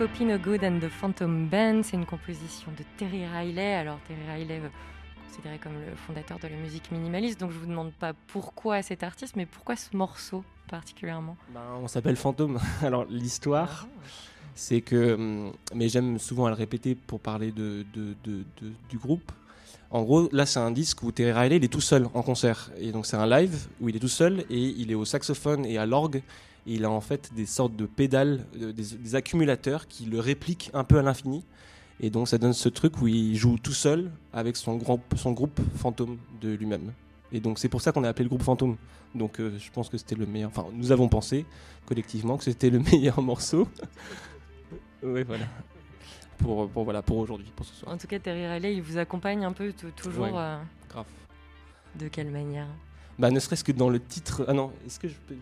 Poppy 0.00 0.24
No 0.24 0.38
Good 0.38 0.64
and 0.64 0.78
the 0.80 0.88
Phantom 0.88 1.46
Band, 1.48 1.82
c'est 1.82 1.96
une 1.98 2.06
composition 2.06 2.72
de 2.72 2.82
Terry 2.96 3.26
Riley. 3.26 3.74
Alors 3.74 3.98
Terry 4.08 4.20
Riley, 4.32 4.60
euh, 4.64 4.68
considéré 5.28 5.58
comme 5.58 5.74
le 5.74 5.94
fondateur 5.94 6.38
de 6.38 6.48
la 6.48 6.56
musique 6.56 6.90
minimaliste, 6.90 7.38
donc 7.38 7.50
je 7.50 7.58
vous 7.58 7.66
demande 7.66 7.92
pas 7.92 8.14
pourquoi 8.28 8.80
cet 8.80 9.02
artiste, 9.02 9.36
mais 9.36 9.44
pourquoi 9.44 9.76
ce 9.76 9.94
morceau 9.94 10.42
particulièrement? 10.70 11.36
Ben, 11.52 11.60
on 11.82 11.86
s'appelle 11.86 12.16
Fantôme. 12.16 12.58
Alors 12.82 13.04
l'histoire, 13.10 13.86
c'est 14.54 14.80
que, 14.80 15.12
hum, 15.16 15.52
mais 15.74 15.90
j'aime 15.90 16.18
souvent 16.18 16.46
à 16.46 16.48
le 16.48 16.56
répéter 16.56 16.94
pour 16.94 17.20
parler 17.20 17.52
de, 17.52 17.84
de- 17.92 18.14
de- 18.24 18.44
de- 18.62 18.72
du 18.88 18.96
groupe. 18.96 19.30
En 19.90 20.02
gros, 20.02 20.30
là 20.32 20.46
c'est 20.46 20.60
un 20.60 20.70
disque 20.70 21.02
où 21.02 21.12
Terry 21.12 21.32
Riley 21.38 21.56
il 21.56 21.64
est 21.64 21.68
tout 21.68 21.82
seul 21.82 22.06
en 22.14 22.22
concert. 22.22 22.70
Et 22.78 22.90
donc 22.90 23.04
c'est 23.04 23.18
un 23.18 23.26
live 23.26 23.66
où 23.82 23.90
il 23.90 23.96
est 23.96 24.00
tout 24.00 24.08
seul 24.08 24.46
et 24.48 24.58
il 24.58 24.90
est 24.90 24.94
au 24.94 25.04
saxophone 25.04 25.66
et 25.66 25.76
à 25.76 25.84
l'orgue. 25.84 26.22
Et 26.66 26.74
il 26.74 26.84
a 26.84 26.90
en 26.90 27.00
fait 27.00 27.32
des 27.34 27.46
sortes 27.46 27.74
de 27.76 27.86
pédales, 27.86 28.44
euh, 28.60 28.72
des, 28.72 28.96
des 28.96 29.14
accumulateurs 29.14 29.88
qui 29.88 30.04
le 30.06 30.20
répliquent 30.20 30.70
un 30.74 30.84
peu 30.84 30.98
à 30.98 31.02
l'infini. 31.02 31.44
Et 32.00 32.10
donc 32.10 32.28
ça 32.28 32.38
donne 32.38 32.52
ce 32.54 32.68
truc 32.68 33.00
où 33.02 33.08
il 33.08 33.36
joue 33.36 33.58
tout 33.58 33.72
seul 33.72 34.10
avec 34.32 34.56
son, 34.56 34.76
grand, 34.76 35.00
son 35.16 35.32
groupe 35.32 35.60
fantôme 35.76 36.16
de 36.40 36.50
lui-même. 36.54 36.92
Et 37.32 37.40
donc 37.40 37.58
c'est 37.58 37.68
pour 37.68 37.80
ça 37.82 37.92
qu'on 37.92 38.04
a 38.04 38.08
appelé 38.08 38.24
le 38.24 38.28
groupe 38.30 38.42
fantôme. 38.42 38.76
Donc 39.14 39.38
euh, 39.40 39.56
je 39.58 39.70
pense 39.70 39.88
que 39.88 39.98
c'était 39.98 40.14
le 40.14 40.26
meilleur. 40.26 40.48
Enfin, 40.50 40.66
nous 40.72 40.92
avons 40.92 41.08
pensé 41.08 41.44
collectivement 41.86 42.36
que 42.36 42.44
c'était 42.44 42.70
le 42.70 42.78
meilleur 42.92 43.20
morceau. 43.20 43.68
oui, 45.02 45.22
voilà. 45.24 45.44
Pour, 46.38 46.70
pour, 46.70 46.84
voilà, 46.84 47.02
pour 47.02 47.18
aujourd'hui, 47.18 47.52
pour 47.54 47.66
ce 47.66 47.74
soir. 47.74 47.92
En 47.92 47.98
tout 47.98 48.06
cas, 48.06 48.18
Terry 48.18 48.46
Riley, 48.46 48.76
il 48.76 48.82
vous 48.82 48.96
accompagne 48.96 49.44
un 49.44 49.52
peu 49.52 49.74
toujours. 49.94 50.24
Ouais. 50.24 50.30
euh, 50.34 50.56
Grave. 50.88 51.04
de 51.98 52.08
quelle 52.08 52.30
manière? 52.30 52.66
Bah, 53.18 53.30
ne 53.30 53.38
serait-ce 53.38 53.62
que 53.62 53.72
dans 53.72 53.90
le 53.90 54.00
titre. 54.00 54.46
Ah 54.48 54.54
non, 54.54 54.72
est-ce 54.86 54.98
que 54.98 55.08
je 55.08 55.14
peux. 55.28 55.34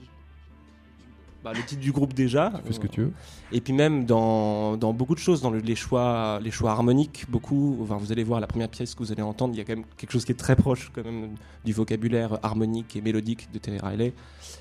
Bah, 1.44 1.52
le 1.54 1.62
titre 1.62 1.80
du 1.80 1.92
groupe 1.92 2.14
déjà. 2.14 2.50
Fais 2.64 2.72
ce 2.72 2.80
que 2.80 2.88
tu 2.88 3.00
veux. 3.02 3.12
Et 3.52 3.60
puis 3.60 3.72
même 3.72 4.04
dans, 4.06 4.76
dans 4.76 4.92
beaucoup 4.92 5.14
de 5.14 5.20
choses, 5.20 5.40
dans 5.40 5.50
le- 5.50 5.60
les, 5.60 5.76
choix, 5.76 6.40
les 6.42 6.50
choix 6.50 6.72
harmoniques, 6.72 7.26
beaucoup. 7.28 7.78
Enfin, 7.82 7.96
vous 7.96 8.10
allez 8.10 8.24
voir 8.24 8.40
la 8.40 8.48
première 8.48 8.68
pièce 8.68 8.94
que 8.94 8.98
vous 9.04 9.12
allez 9.12 9.22
entendre, 9.22 9.54
il 9.54 9.58
y 9.58 9.60
a 9.60 9.64
quand 9.64 9.76
même 9.76 9.84
quelque 9.96 10.10
chose 10.10 10.24
qui 10.24 10.32
est 10.32 10.36
très 10.36 10.56
proche 10.56 10.90
quand 10.92 11.04
même 11.04 11.36
du 11.64 11.72
vocabulaire 11.72 12.38
harmonique 12.42 12.96
et 12.96 13.00
mélodique 13.00 13.48
de 13.52 13.58
Terry 13.58 13.78
Riley 13.78 14.14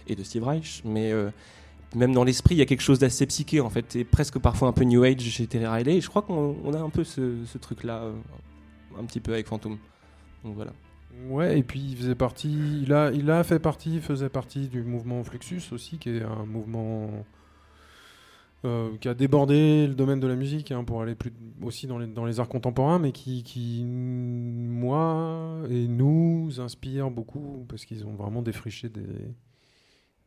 et 0.08 0.16
de 0.16 0.24
Steve 0.24 0.44
Reich. 0.44 0.84
Mais 0.86 1.12
euh, 1.12 1.32
même 1.96 2.14
dans 2.14 2.24
l'esprit, 2.24 2.54
il 2.54 2.60
y 2.60 2.62
a 2.62 2.66
quelque 2.68 2.82
chose 2.84 3.00
d'assez 3.00 3.26
psyché 3.26 3.60
en 3.60 3.72
fait, 3.72 3.96
et 3.96 4.04
presque 4.04 4.38
parfois 4.38 4.68
un 4.68 4.74
peu 4.74 4.84
New 4.84 5.04
Age 5.04 5.22
chez 5.22 5.48
Terry 5.48 5.66
Riley. 5.66 5.98
Et 5.98 6.02
je 6.02 6.10
crois 6.10 6.22
qu'on 6.22 6.58
on 6.64 6.74
a 6.76 6.80
un 6.80 6.90
peu 6.90 7.04
ce, 7.04 7.44
ce 7.46 7.58
truc-là, 7.58 8.04
euh, 8.04 8.14
un 9.00 9.04
petit 9.06 9.20
peu 9.20 9.34
avec 9.34 9.48
Phantom. 9.48 9.78
Donc 10.44 10.56
voilà. 10.56 10.74
Ouais, 11.26 11.58
et 11.60 11.64
puis 11.64 11.80
il 11.82 11.98
faisait 11.98 12.16
partie, 12.16 12.82
il 12.84 12.94
a, 12.94 13.12
il 13.12 13.30
a 13.32 13.44
fait 13.44 13.60
partie, 13.60 13.96
il 13.96 14.02
faisait 14.02 14.30
partie 14.30 14.68
du 14.70 14.84
mouvement 14.84 15.24
Fluxus 15.24 15.64
aussi, 15.74 15.98
qui 15.98 16.10
est 16.10 16.22
un 16.22 16.46
mouvement 16.46 17.26
euh, 18.66 18.90
qui 19.00 19.08
a 19.08 19.14
débordé 19.14 19.86
le 19.88 19.94
domaine 19.94 20.20
de 20.20 20.28
la 20.28 20.36
musique 20.36 20.72
hein, 20.72 20.84
pour 20.84 21.02
aller 21.02 21.16
plus 21.16 21.32
aussi 21.62 21.86
dans 21.88 22.00
les, 22.00 22.08
dans 22.08 22.26
les 22.26 22.40
arts 22.40 22.50
contemporains, 22.50 23.00
mais 23.00 23.12
qui, 23.12 23.44
qui, 23.44 23.84
moi 23.86 25.60
et 25.70 25.88
nous 25.88 26.60
inspire 26.60 27.12
beaucoup 27.12 27.66
parce 27.70 27.86
qu'ils 27.86 28.06
ont 28.06 28.16
vraiment 28.16 28.42
défriché 28.42 28.90
des, 28.90 29.04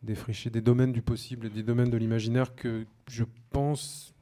défriché 0.03 0.51
des 0.51 0.61
domaines 0.61 0.93
du 0.93 1.03
possible 1.03 1.47
et 1.47 1.51
des 1.51 1.63
domaines 1.63 1.91
de 1.91 1.97
l'imaginaire 1.97 2.55
que 2.55 2.87
je 3.09 3.25
pense 3.51 4.15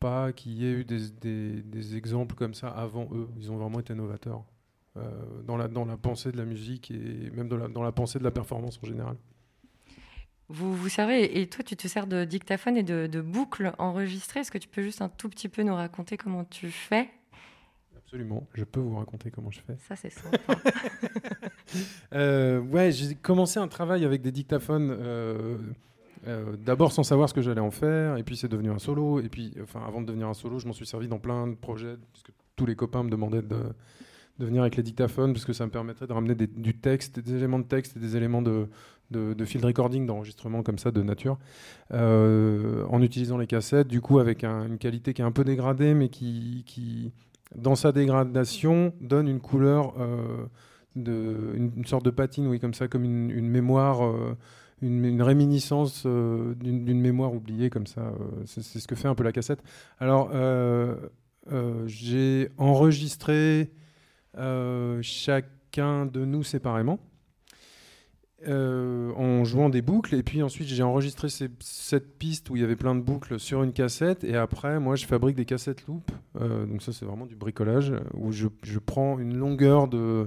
pas 0.00 0.32
qu'il 0.32 0.52
y 0.54 0.66
ait 0.66 0.72
eu 0.72 0.84
des, 0.84 1.10
des- 1.62 1.96
exemples 1.96 2.34
comme 2.36 2.54
ça 2.54 2.68
avant 2.68 3.08
eux. 3.12 3.28
Ils 3.38 3.50
ont 3.52 3.56
vraiment 3.58 3.80
été 3.80 3.94
novateurs 3.94 4.44
dans, 5.46 5.56
la, 5.56 5.68
dans 5.68 5.84
la 5.84 5.96
pensée 5.96 6.30
de 6.32 6.36
la 6.36 6.44
musique 6.44 6.90
et 6.90 7.30
même 7.34 7.48
dans 7.48 7.56
la, 7.56 7.68
dans 7.68 7.82
la 7.82 7.92
pensée 7.92 8.18
de 8.18 8.24
la 8.24 8.30
performance 8.30 8.78
en 8.82 8.86
général. 8.86 9.16
Vous 10.48 10.74
vous 10.74 10.88
servez, 10.90 11.40
et 11.40 11.48
toi 11.48 11.64
tu 11.64 11.74
te 11.74 11.88
sers 11.88 12.06
de 12.06 12.24
dictaphone 12.24 12.76
et 12.76 12.82
de, 12.82 13.06
de 13.06 13.20
boucles 13.22 13.72
enregistrées. 13.78 14.40
Est-ce 14.40 14.50
que 14.50 14.58
tu 14.58 14.68
peux 14.68 14.82
juste 14.82 15.00
un 15.02 15.08
tout 15.08 15.28
petit 15.28 15.48
peu 15.48 15.62
nous 15.62 15.74
raconter 15.74 16.16
comment 16.18 16.44
tu 16.44 16.70
fais? 16.70 17.08
Absolument, 17.96 18.46
je 18.54 18.62
peux 18.64 18.80
vous 18.80 18.96
raconter 18.96 19.30
comment 19.30 19.50
je 19.50 19.60
fais. 19.60 19.76
Ça 19.88 19.96
c'est 19.96 20.10
sympa. 20.10 20.38
Euh, 22.12 22.60
ouais, 22.60 22.92
j'ai 22.92 23.14
commencé 23.16 23.58
un 23.58 23.66
travail 23.68 24.04
avec 24.04 24.22
des 24.22 24.30
dictaphones. 24.30 24.90
euh, 25.00 25.56
euh, 26.28 26.56
D'abord 26.56 26.92
sans 26.92 27.02
savoir 27.02 27.28
ce 27.28 27.34
que 27.34 27.40
j'allais 27.42 27.60
en 27.60 27.70
faire, 27.72 28.16
et 28.16 28.22
puis 28.22 28.36
c'est 28.36 28.48
devenu 28.48 28.70
un 28.70 28.78
solo. 28.78 29.18
Et 29.20 29.28
puis, 29.28 29.54
enfin, 29.62 29.82
avant 29.84 30.00
de 30.00 30.06
devenir 30.06 30.28
un 30.28 30.34
solo, 30.34 30.58
je 30.58 30.66
m'en 30.66 30.72
suis 30.72 30.86
servi 30.86 31.08
dans 31.08 31.18
plein 31.18 31.48
de 31.48 31.54
projets, 31.54 31.96
puisque 32.12 32.30
tous 32.54 32.66
les 32.66 32.76
copains 32.76 33.02
me 33.02 33.10
demandaient 33.10 33.42
de, 33.42 33.56
de 34.38 34.46
venir 34.46 34.62
avec 34.62 34.76
les 34.76 34.82
dictaphones, 34.82 35.32
parce 35.32 35.44
que 35.44 35.52
ça 35.52 35.64
me 35.66 35.70
permettrait 35.70 36.06
de 36.06 36.12
ramener 36.12 36.34
des- 36.34 36.46
du 36.48 36.74
texte, 36.76 37.20
des 37.20 37.34
éléments 37.34 37.58
de 37.60 37.64
texte 37.64 37.96
et 37.96 38.00
des 38.00 38.16
éléments 38.16 38.42
de, 38.42 38.68
de, 39.10 39.32
de 39.34 39.44
field 39.44 39.64
recording, 39.64 40.06
d'enregistrement 40.06 40.62
comme 40.62 40.78
ça 40.78 40.90
de 40.90 41.02
nature, 41.02 41.38
euh, 41.92 42.84
en 42.88 43.00
utilisant 43.02 43.38
les 43.38 43.46
cassettes, 43.46 43.88
du 43.88 44.00
coup 44.00 44.18
avec 44.18 44.42
un- 44.44 44.66
une 44.66 44.78
qualité 44.78 45.14
qui 45.14 45.22
est 45.22 45.24
un 45.24 45.32
peu 45.32 45.44
dégradée, 45.44 45.94
mais 45.94 46.08
qui, 46.08 46.64
qui 46.66 47.12
dans 47.54 47.76
sa 47.76 47.92
dégradation, 47.92 48.92
donne 49.00 49.28
une 49.28 49.40
couleur. 49.40 49.94
euh, 50.00 50.46
de, 50.96 51.54
une, 51.56 51.84
sorte 51.86 52.04
de 52.04 52.10
patine, 52.10 52.46
oui, 52.46 52.60
comme 52.60 52.72
ça, 52.72 52.86
comme 52.86 53.02
une, 53.04 53.48
mémoire, 53.48 54.06
euh, 54.06 54.36
une, 54.80 55.20
réminiscence 55.22 56.06
d'une 56.06 57.00
mémoire 57.00 57.34
oubliée, 57.34 57.68
comme 57.68 57.88
ça. 57.88 58.12
c'est 58.46 58.62
ce 58.62 58.86
que 58.86 58.94
fait 58.94 59.08
un 59.08 59.16
peu 59.16 59.24
la 59.24 59.32
cassette. 59.32 59.60
Alors, 59.98 60.30
j'ai 61.86 62.48
enregistré 62.58 63.72
chacun 65.02 66.06
de 66.06 66.24
nous 66.24 66.42
séparément. 66.42 66.98
euh, 68.46 69.10
en 69.14 69.44
jouant 69.44 69.70
des 69.70 69.80
boucles 69.80 70.14
et 70.14 70.22
puis 70.22 70.42
ensuite 70.42 70.68
j'ai 70.68 70.82
enregistré 70.82 71.28
cette 71.30 72.18
piste 72.18 72.50
où 72.50 72.56
il 72.56 72.60
y 72.60 72.64
avait 72.64 72.76
plein 72.76 72.94
de 72.94 73.00
boucles 73.00 73.40
sur 73.40 73.62
une 73.62 73.72
cassette 73.72 74.22
et 74.22 74.36
après 74.36 74.78
moi 74.80 74.96
je 74.96 75.06
fabrique 75.06 75.34
des 75.36 75.46
cassettes 75.46 75.86
loop 75.86 76.10
Euh, 76.40 76.66
donc 76.66 76.82
ça 76.82 76.92
c'est 76.92 77.06
vraiment 77.06 77.24
du 77.26 77.36
bricolage 77.36 77.92
euh, 77.92 78.00
où 78.14 78.32
je, 78.32 78.48
prends 78.84 79.18
une 79.18 79.34
longueur 79.36 79.88
euh, 79.94 80.26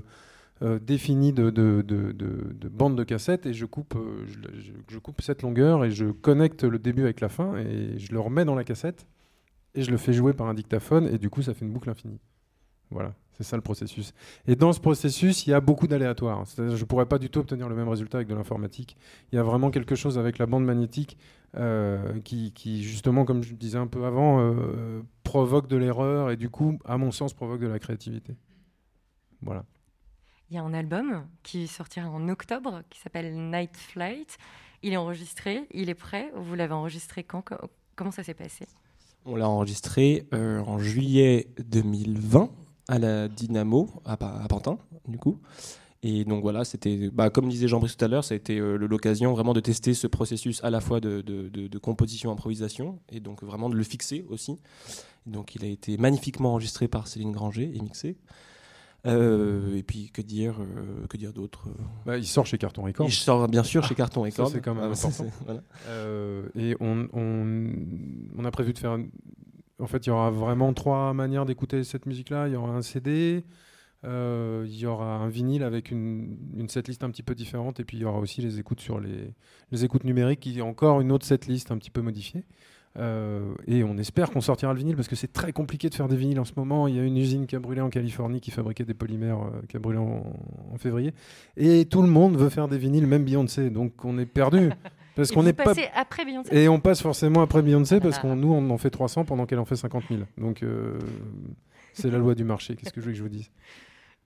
définie 0.79 1.31
de, 1.31 1.51
de, 1.51 1.83
de, 1.83 2.11
de- 2.11 2.53
de 2.59 2.69
bande 2.69 2.97
de 2.97 3.03
cassette 3.03 3.45
et 3.45 3.53
je 3.53 3.65
coupe, 3.67 3.93
euh, 3.95 4.25
je 4.89 4.97
coupe 4.97 5.21
cette 5.21 5.43
longueur 5.43 5.85
et 5.85 5.91
je 5.91 6.05
connecte 6.05 6.63
le 6.63 6.79
début 6.79 7.03
avec 7.03 7.19
la 7.21 7.29
fin 7.29 7.55
et 7.57 7.99
je 7.99 8.11
le 8.13 8.19
remets 8.19 8.45
dans 8.45 8.55
la 8.55 8.63
cassette 8.63 9.05
et 9.75 9.83
je 9.83 9.91
le 9.91 9.97
fais 9.97 10.13
jouer 10.13 10.33
par 10.33 10.47
un 10.47 10.55
dictaphone 10.55 11.07
et 11.13 11.19
du 11.19 11.29
coup 11.29 11.43
ça 11.43 11.53
fait 11.53 11.65
une 11.65 11.71
boucle 11.73 11.89
infinie. 11.91 12.19
Voilà, 12.89 13.13
c'est 13.37 13.43
ça 13.43 13.55
le 13.55 13.61
processus. 13.61 14.13
Et 14.47 14.55
dans 14.55 14.73
ce 14.73 14.79
processus, 14.79 15.45
il 15.45 15.51
y 15.51 15.53
a 15.53 15.61
beaucoup 15.61 15.87
d'aléatoires. 15.87 16.43
Je 16.57 16.63
ne 16.63 16.83
pourrais 16.83 17.05
pas 17.05 17.19
du 17.19 17.29
tout 17.29 17.39
obtenir 17.39 17.69
le 17.69 17.75
même 17.75 17.87
résultat 17.87 18.17
avec 18.17 18.27
de 18.27 18.33
l'informatique. 18.35 18.97
Il 19.31 19.35
y 19.35 19.39
a 19.39 19.43
vraiment 19.43 19.69
quelque 19.69 19.95
chose 19.95 20.17
avec 20.17 20.37
la 20.39 20.45
bande 20.47 20.65
magnétique 20.65 21.17
euh, 21.55 22.19
qui, 22.21 22.51
qui, 22.53 22.83
justement, 22.83 23.25
comme 23.25 23.43
je 23.43 23.53
disais 23.53 23.77
un 23.77 23.87
peu 23.87 24.05
avant, 24.05 24.39
euh, 24.41 25.01
provoque 25.23 25.67
de 25.67 25.77
l'erreur 25.77 26.31
et 26.31 26.37
du 26.37 26.49
coup, 26.49 26.79
à 26.85 26.97
mon 26.97 27.11
sens, 27.11 27.33
provoque 27.33 27.61
de 27.61 27.67
la 27.67 27.79
créativité. 27.79 28.35
Voilà. 29.41 29.65
Il 30.49 30.55
y 30.55 30.57
a 30.57 30.63
un 30.63 30.73
album 30.73 31.27
qui 31.43 31.67
sortira 31.67 32.09
en 32.09 32.29
octobre 32.29 32.81
qui 32.89 32.99
s'appelle 32.99 33.35
Night 33.35 33.75
Flight. 33.75 34.37
Il 34.81 34.93
est 34.93 34.97
enregistré, 34.97 35.67
il 35.73 35.89
est 35.89 35.95
prêt. 35.95 36.31
Vous 36.35 36.55
l'avez 36.55 36.73
enregistré 36.73 37.23
quand 37.23 37.41
Co- 37.41 37.55
Comment 37.95 38.11
ça 38.11 38.23
s'est 38.23 38.33
passé? 38.33 38.65
On 39.25 39.35
l'a 39.35 39.49
enregistré 39.49 40.27
euh, 40.33 40.59
en 40.61 40.79
juillet 40.79 41.49
2020 41.59 42.49
à 42.87 42.99
la 42.99 43.27
Dynamo 43.27 43.89
à, 44.05 44.17
Pa- 44.17 44.39
à 44.43 44.47
Pantin, 44.47 44.77
du 45.07 45.17
coup. 45.17 45.39
Et 46.03 46.25
donc 46.25 46.41
voilà, 46.43 46.63
c'était, 46.63 47.09
bah, 47.11 47.29
comme 47.31 47.49
disait 47.49 47.67
Jean-Brice 47.67 47.97
tout 47.97 48.05
à 48.05 48.07
l'heure, 48.07 48.23
ça 48.23 48.33
a 48.33 48.37
été 48.37 48.59
euh, 48.59 48.77
l'occasion 48.77 49.33
vraiment 49.33 49.53
de 49.53 49.59
tester 49.59 49.93
ce 49.95 50.05
processus 50.07 50.63
à 50.63 50.69
la 50.69 50.79
fois 50.79 50.99
de, 50.99 51.21
de- 51.21 51.49
de- 51.49 51.67
de 51.67 51.77
composition, 51.79 52.31
improvisation, 52.31 52.99
et 53.11 53.19
donc 53.19 53.43
vraiment 53.43 53.69
de 53.69 53.75
le 53.75 53.83
fixer 53.83 54.23
aussi. 54.29 54.59
Donc 55.25 55.55
il 55.55 55.65
a 55.65 55.67
été 55.67 55.97
magnifiquement 55.97 56.51
enregistré 56.51 56.87
par 56.87 57.07
Céline 57.07 57.31
Granger 57.31 57.71
et 57.75 57.81
mixé. 57.81 58.15
Euh, 59.05 59.75
et 59.77 59.83
puis 59.83 60.09
que 60.11 60.21
dire, 60.21 60.55
euh, 60.59 61.05
que 61.07 61.17
dire 61.17 61.31
d'autre 61.31 61.67
Bah, 62.05 62.17
il 62.17 62.25
sort 62.27 62.45
chez 62.45 62.57
Carton 62.57 62.83
Records. 62.83 63.07
Il 63.07 63.11
sort 63.13 63.47
bien 63.47 63.63
sûr 63.63 63.83
chez 63.85 63.95
Carton 63.95 64.21
Records. 64.23 64.49
c'est 64.49 64.59
quand 64.61 64.75
même 64.75 64.83
Ah, 64.83 64.87
important. 65.07 65.25
voilà. 65.45 65.61
Euh, 65.87 66.47
et 66.55 66.75
on, 66.79 67.07
on, 67.13 67.71
on 68.37 68.45
a 68.45 68.51
prévu 68.51 68.73
de 68.73 68.79
faire. 68.79 68.97
En 69.79 69.87
fait, 69.87 70.05
il 70.05 70.09
y 70.09 70.11
aura 70.11 70.31
vraiment 70.31 70.73
trois 70.73 71.13
manières 71.13 71.45
d'écouter 71.45 71.83
cette 71.83 72.05
musique-là. 72.05 72.47
Il 72.47 72.53
y 72.53 72.55
aura 72.55 72.71
un 72.71 72.81
CD, 72.81 73.43
euh, 74.05 74.65
il 74.67 74.75
y 74.77 74.85
aura 74.85 75.17
un 75.17 75.29
vinyle 75.29 75.63
avec 75.63 75.91
une, 75.91 76.37
une 76.55 76.69
setlist 76.69 77.03
un 77.03 77.11
petit 77.11 77.23
peu 77.23 77.35
différente, 77.35 77.79
et 77.79 77.83
puis 77.83 77.97
il 77.97 78.01
y 78.01 78.05
aura 78.05 78.19
aussi 78.19 78.41
les 78.41 78.59
écoutes 78.59 78.79
sur 78.79 78.99
les, 78.99 79.33
les 79.71 79.85
écoutes 79.85 80.03
numériques, 80.03 80.39
qui 80.39 80.57
est 80.57 80.61
encore 80.61 81.01
une 81.01 81.11
autre 81.11 81.25
setlist 81.25 81.71
un 81.71 81.77
petit 81.77 81.91
peu 81.91 82.01
modifiée. 82.01 82.43
Euh, 82.97 83.53
et 83.67 83.83
on 83.83 83.95
espère 83.97 84.31
qu'on 84.31 84.41
sortira 84.41 84.73
le 84.73 84.79
vinyle 84.79 84.95
parce 84.95 85.07
que 85.07 85.15
c'est 85.15 85.31
très 85.31 85.53
compliqué 85.53 85.87
de 85.87 85.93
faire 85.93 86.07
des 86.07 86.15
vinyles 86.15 86.39
en 86.39 86.45
ce 86.45 86.53
moment. 86.57 86.87
Il 86.87 86.95
y 86.95 86.99
a 86.99 87.03
une 87.03 87.17
usine 87.17 87.45
qui 87.45 87.55
a 87.55 87.59
brûlé 87.59 87.81
en 87.81 87.89
Californie 87.89 88.41
qui 88.41 88.49
fabriquait 88.49 88.85
des 88.85 88.95
polymères 88.95 89.41
euh, 89.41 89.61
qui 89.69 89.77
a 89.77 89.79
brûlé 89.79 89.99
en, 89.99 90.23
en 90.73 90.77
février. 90.77 91.13
Et 91.57 91.85
tout 91.85 92.01
le 92.01 92.07
monde 92.07 92.37
veut 92.37 92.49
faire 92.49 92.67
des 92.67 92.79
vinyles, 92.79 93.05
même 93.05 93.23
Beyoncé. 93.23 93.69
Donc 93.69 94.03
on 94.03 94.17
est 94.17 94.25
perdu. 94.25 94.71
Parce 95.17 95.31
Et 95.31 95.33
qu'on 95.35 95.43
n'est 95.43 95.51
pas 95.53 95.65
passez 95.65 95.89
après 95.93 96.23
Beyoncé 96.23 96.55
et 96.55 96.69
on 96.69 96.79
passe 96.79 97.01
forcément 97.01 97.41
après 97.41 97.61
Beyoncé 97.61 97.95
Ah 97.95 97.99
parce 97.99 98.15
là. 98.15 98.21
qu'on 98.21 98.35
nous 98.37 98.53
on 98.53 98.69
en 98.69 98.77
fait 98.77 98.89
300 98.89 99.25
pendant 99.25 99.45
qu'elle 99.45 99.59
en 99.59 99.65
fait 99.65 99.75
50 99.75 100.03
000. 100.09 100.21
Donc 100.37 100.63
euh, 100.63 100.97
c'est 101.93 102.09
la 102.09 102.17
loi 102.19 102.35
du 102.35 102.43
marché. 102.45 102.75
Qu'est-ce 102.75 102.93
que 102.93 103.01
je 103.01 103.05
veux 103.07 103.11
que 103.11 103.17
je 103.17 103.23
vous 103.23 103.29
dise? 103.29 103.51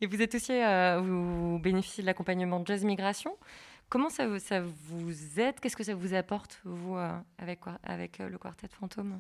Et 0.02 0.08
vous 0.08 0.22
êtes 0.22 0.36
aussi, 0.36 0.52
euh, 0.54 1.00
vous 1.04 1.60
bénéficiez 1.60 2.04
de 2.04 2.06
l'accompagnement 2.08 2.62
Jazz 2.66 2.84
Migration. 2.84 3.32
Comment 3.90 4.10
ça, 4.10 4.28
vous- 4.28 4.40
ça 4.40 4.62
vous 4.62 5.40
aide? 5.40 5.60
Qu'est-ce 5.62 5.76
que 5.76 5.84
ça 5.84 5.94
vous 5.96 6.14
apporte, 6.14 6.60
vous, 6.66 6.96
euh, 6.96 7.12
avec, 7.38 7.60
avec 7.84 8.20
euh, 8.20 8.30
le 8.30 8.38
quartet 8.38 8.68
Fantôme? 8.72 9.20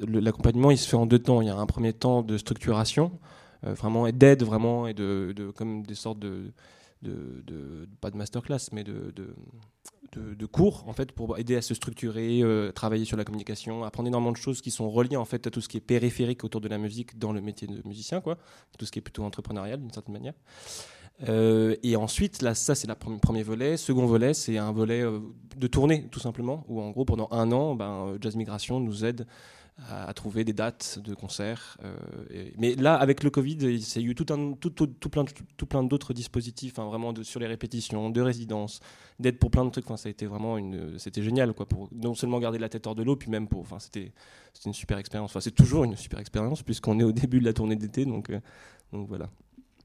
Le- 0.00 0.20
L'accompagnement, 0.20 0.70
il 0.70 0.78
se 0.78 0.88
fait 0.88 0.96
en 0.96 1.06
deux 1.06 1.18
temps. 1.18 1.40
Il 1.42 1.46
y 1.48 1.50
a 1.50 1.56
un 1.56 1.66
premier 1.66 1.92
temps 1.92 2.22
de 2.22 2.36
structuration, 2.38 3.18
euh, 3.64 3.74
vraiment, 3.74 4.06
et 4.06 4.12
d'aide, 4.12 4.42
vraiment, 4.42 4.86
et 4.86 4.94
de, 4.94 5.32
de- 5.34 5.50
comme 5.50 5.82
des 5.82 5.94
sortes 5.94 6.18
de, 6.18 6.52
de, 7.02 7.42
de- 7.46 7.88
pas 8.00 8.10
de 8.10 8.16
masterclass, 8.16 8.68
mais 8.72 8.84
de, 8.84 9.12
de, 10.16 10.46
cours, 10.46 10.84
en 10.88 10.92
fait, 10.92 11.12
pour 11.12 11.38
aider 11.38 11.56
à 11.56 11.62
se 11.62 11.74
structurer, 11.74 12.40
euh, 12.42 12.72
travailler 12.72 13.04
sur 13.04 13.16
la 13.16 13.24
communication, 13.24 13.84
apprendre 13.84 14.08
énormément 14.08 14.32
de 14.32 14.36
choses 14.36 14.60
qui 14.60 14.70
sont 14.70 14.90
reliées, 14.90 15.16
en 15.16 15.24
fait, 15.24 15.46
à 15.46 15.50
tout 15.50 15.60
ce 15.60 15.68
qui 15.68 15.76
est 15.76 15.80
périphérique 15.80 16.44
autour 16.44 16.60
de 16.60 16.68
la 16.68 16.78
musique 16.78 17.18
dans 17.18 17.32
le 17.32 17.40
métier 17.40 17.66
de 17.66 17.82
musicien, 17.86 18.20
quoi. 18.20 18.38
Tout 18.78 18.86
ce 18.86 18.92
qui 18.92 18.98
est 18.98 19.02
plutôt 19.02 19.24
entrepreneurial, 19.24 19.80
d'une 19.80 19.92
certaine 19.92 20.14
manière. 20.14 20.34
Euh, 21.28 21.76
et 21.82 21.96
ensuite, 21.96 22.42
là, 22.42 22.54
ça 22.54 22.74
c'est 22.74 22.88
le 22.88 23.18
premier 23.18 23.42
volet. 23.42 23.76
Second 23.76 24.06
volet, 24.06 24.34
c'est 24.34 24.58
un 24.58 24.72
volet 24.72 25.02
euh, 25.02 25.20
de 25.56 25.66
tournée, 25.66 26.08
tout 26.10 26.20
simplement, 26.20 26.64
où 26.68 26.80
en 26.80 26.90
gros, 26.90 27.04
pendant 27.04 27.28
un 27.30 27.50
an, 27.52 27.74
ben, 27.74 28.06
euh, 28.08 28.18
Jazz 28.20 28.36
Migration 28.36 28.80
nous 28.80 29.04
aide 29.04 29.26
à, 29.90 30.14
trouver 30.14 30.42
des 30.42 30.54
dates 30.54 31.00
de 31.04 31.14
concerts. 31.14 31.76
mais 32.56 32.74
là, 32.76 32.94
avec 32.94 33.22
le 33.22 33.28
Covid, 33.28 33.58
il 33.60 33.78
y 33.78 33.98
a 33.98 34.00
eu 34.00 34.14
tout, 34.14 34.24
un, 34.32 34.54
tout, 34.54 34.70
plein, 35.10 35.26
tout, 35.58 35.66
plein 35.66 35.82
d'autres 35.82 36.14
dispositifs, 36.14 36.78
hein, 36.78 36.86
vraiment 36.86 37.12
sur 37.22 37.40
les 37.40 37.46
répétitions, 37.46 38.08
de 38.08 38.22
résidence, 38.22 38.80
d'aide 39.20 39.38
pour 39.38 39.50
plein 39.50 39.66
de 39.66 39.70
trucs. 39.70 39.84
Enfin, 39.84 39.98
ça 39.98 40.08
a 40.08 40.10
été 40.10 40.24
vraiment 40.24 40.56
une, 40.56 40.98
c'était 40.98 41.22
génial, 41.22 41.52
quoi, 41.52 41.66
pour 41.66 41.90
non 41.92 42.14
seulement 42.14 42.38
garder 42.40 42.58
la 42.58 42.70
tête 42.70 42.86
hors 42.86 42.94
de 42.94 43.02
l'eau, 43.02 43.16
puis 43.16 43.28
même 43.28 43.48
pour, 43.48 43.60
enfin, 43.60 43.78
c'était, 43.78 44.12
c'était 44.54 44.70
une 44.70 44.74
super 44.74 44.96
expérience. 44.96 45.32
Enfin, 45.32 45.40
c'est 45.40 45.54
toujours 45.54 45.84
une 45.84 45.94
super 45.94 46.20
expérience 46.20 46.62
puisqu'on 46.62 46.98
est 46.98 47.04
au 47.04 47.12
début 47.12 47.40
de 47.40 47.44
la 47.44 47.52
tournée 47.52 47.76
d'été, 47.76 48.06
donc, 48.06 48.32
donc 48.94 49.08
voilà. 49.08 49.28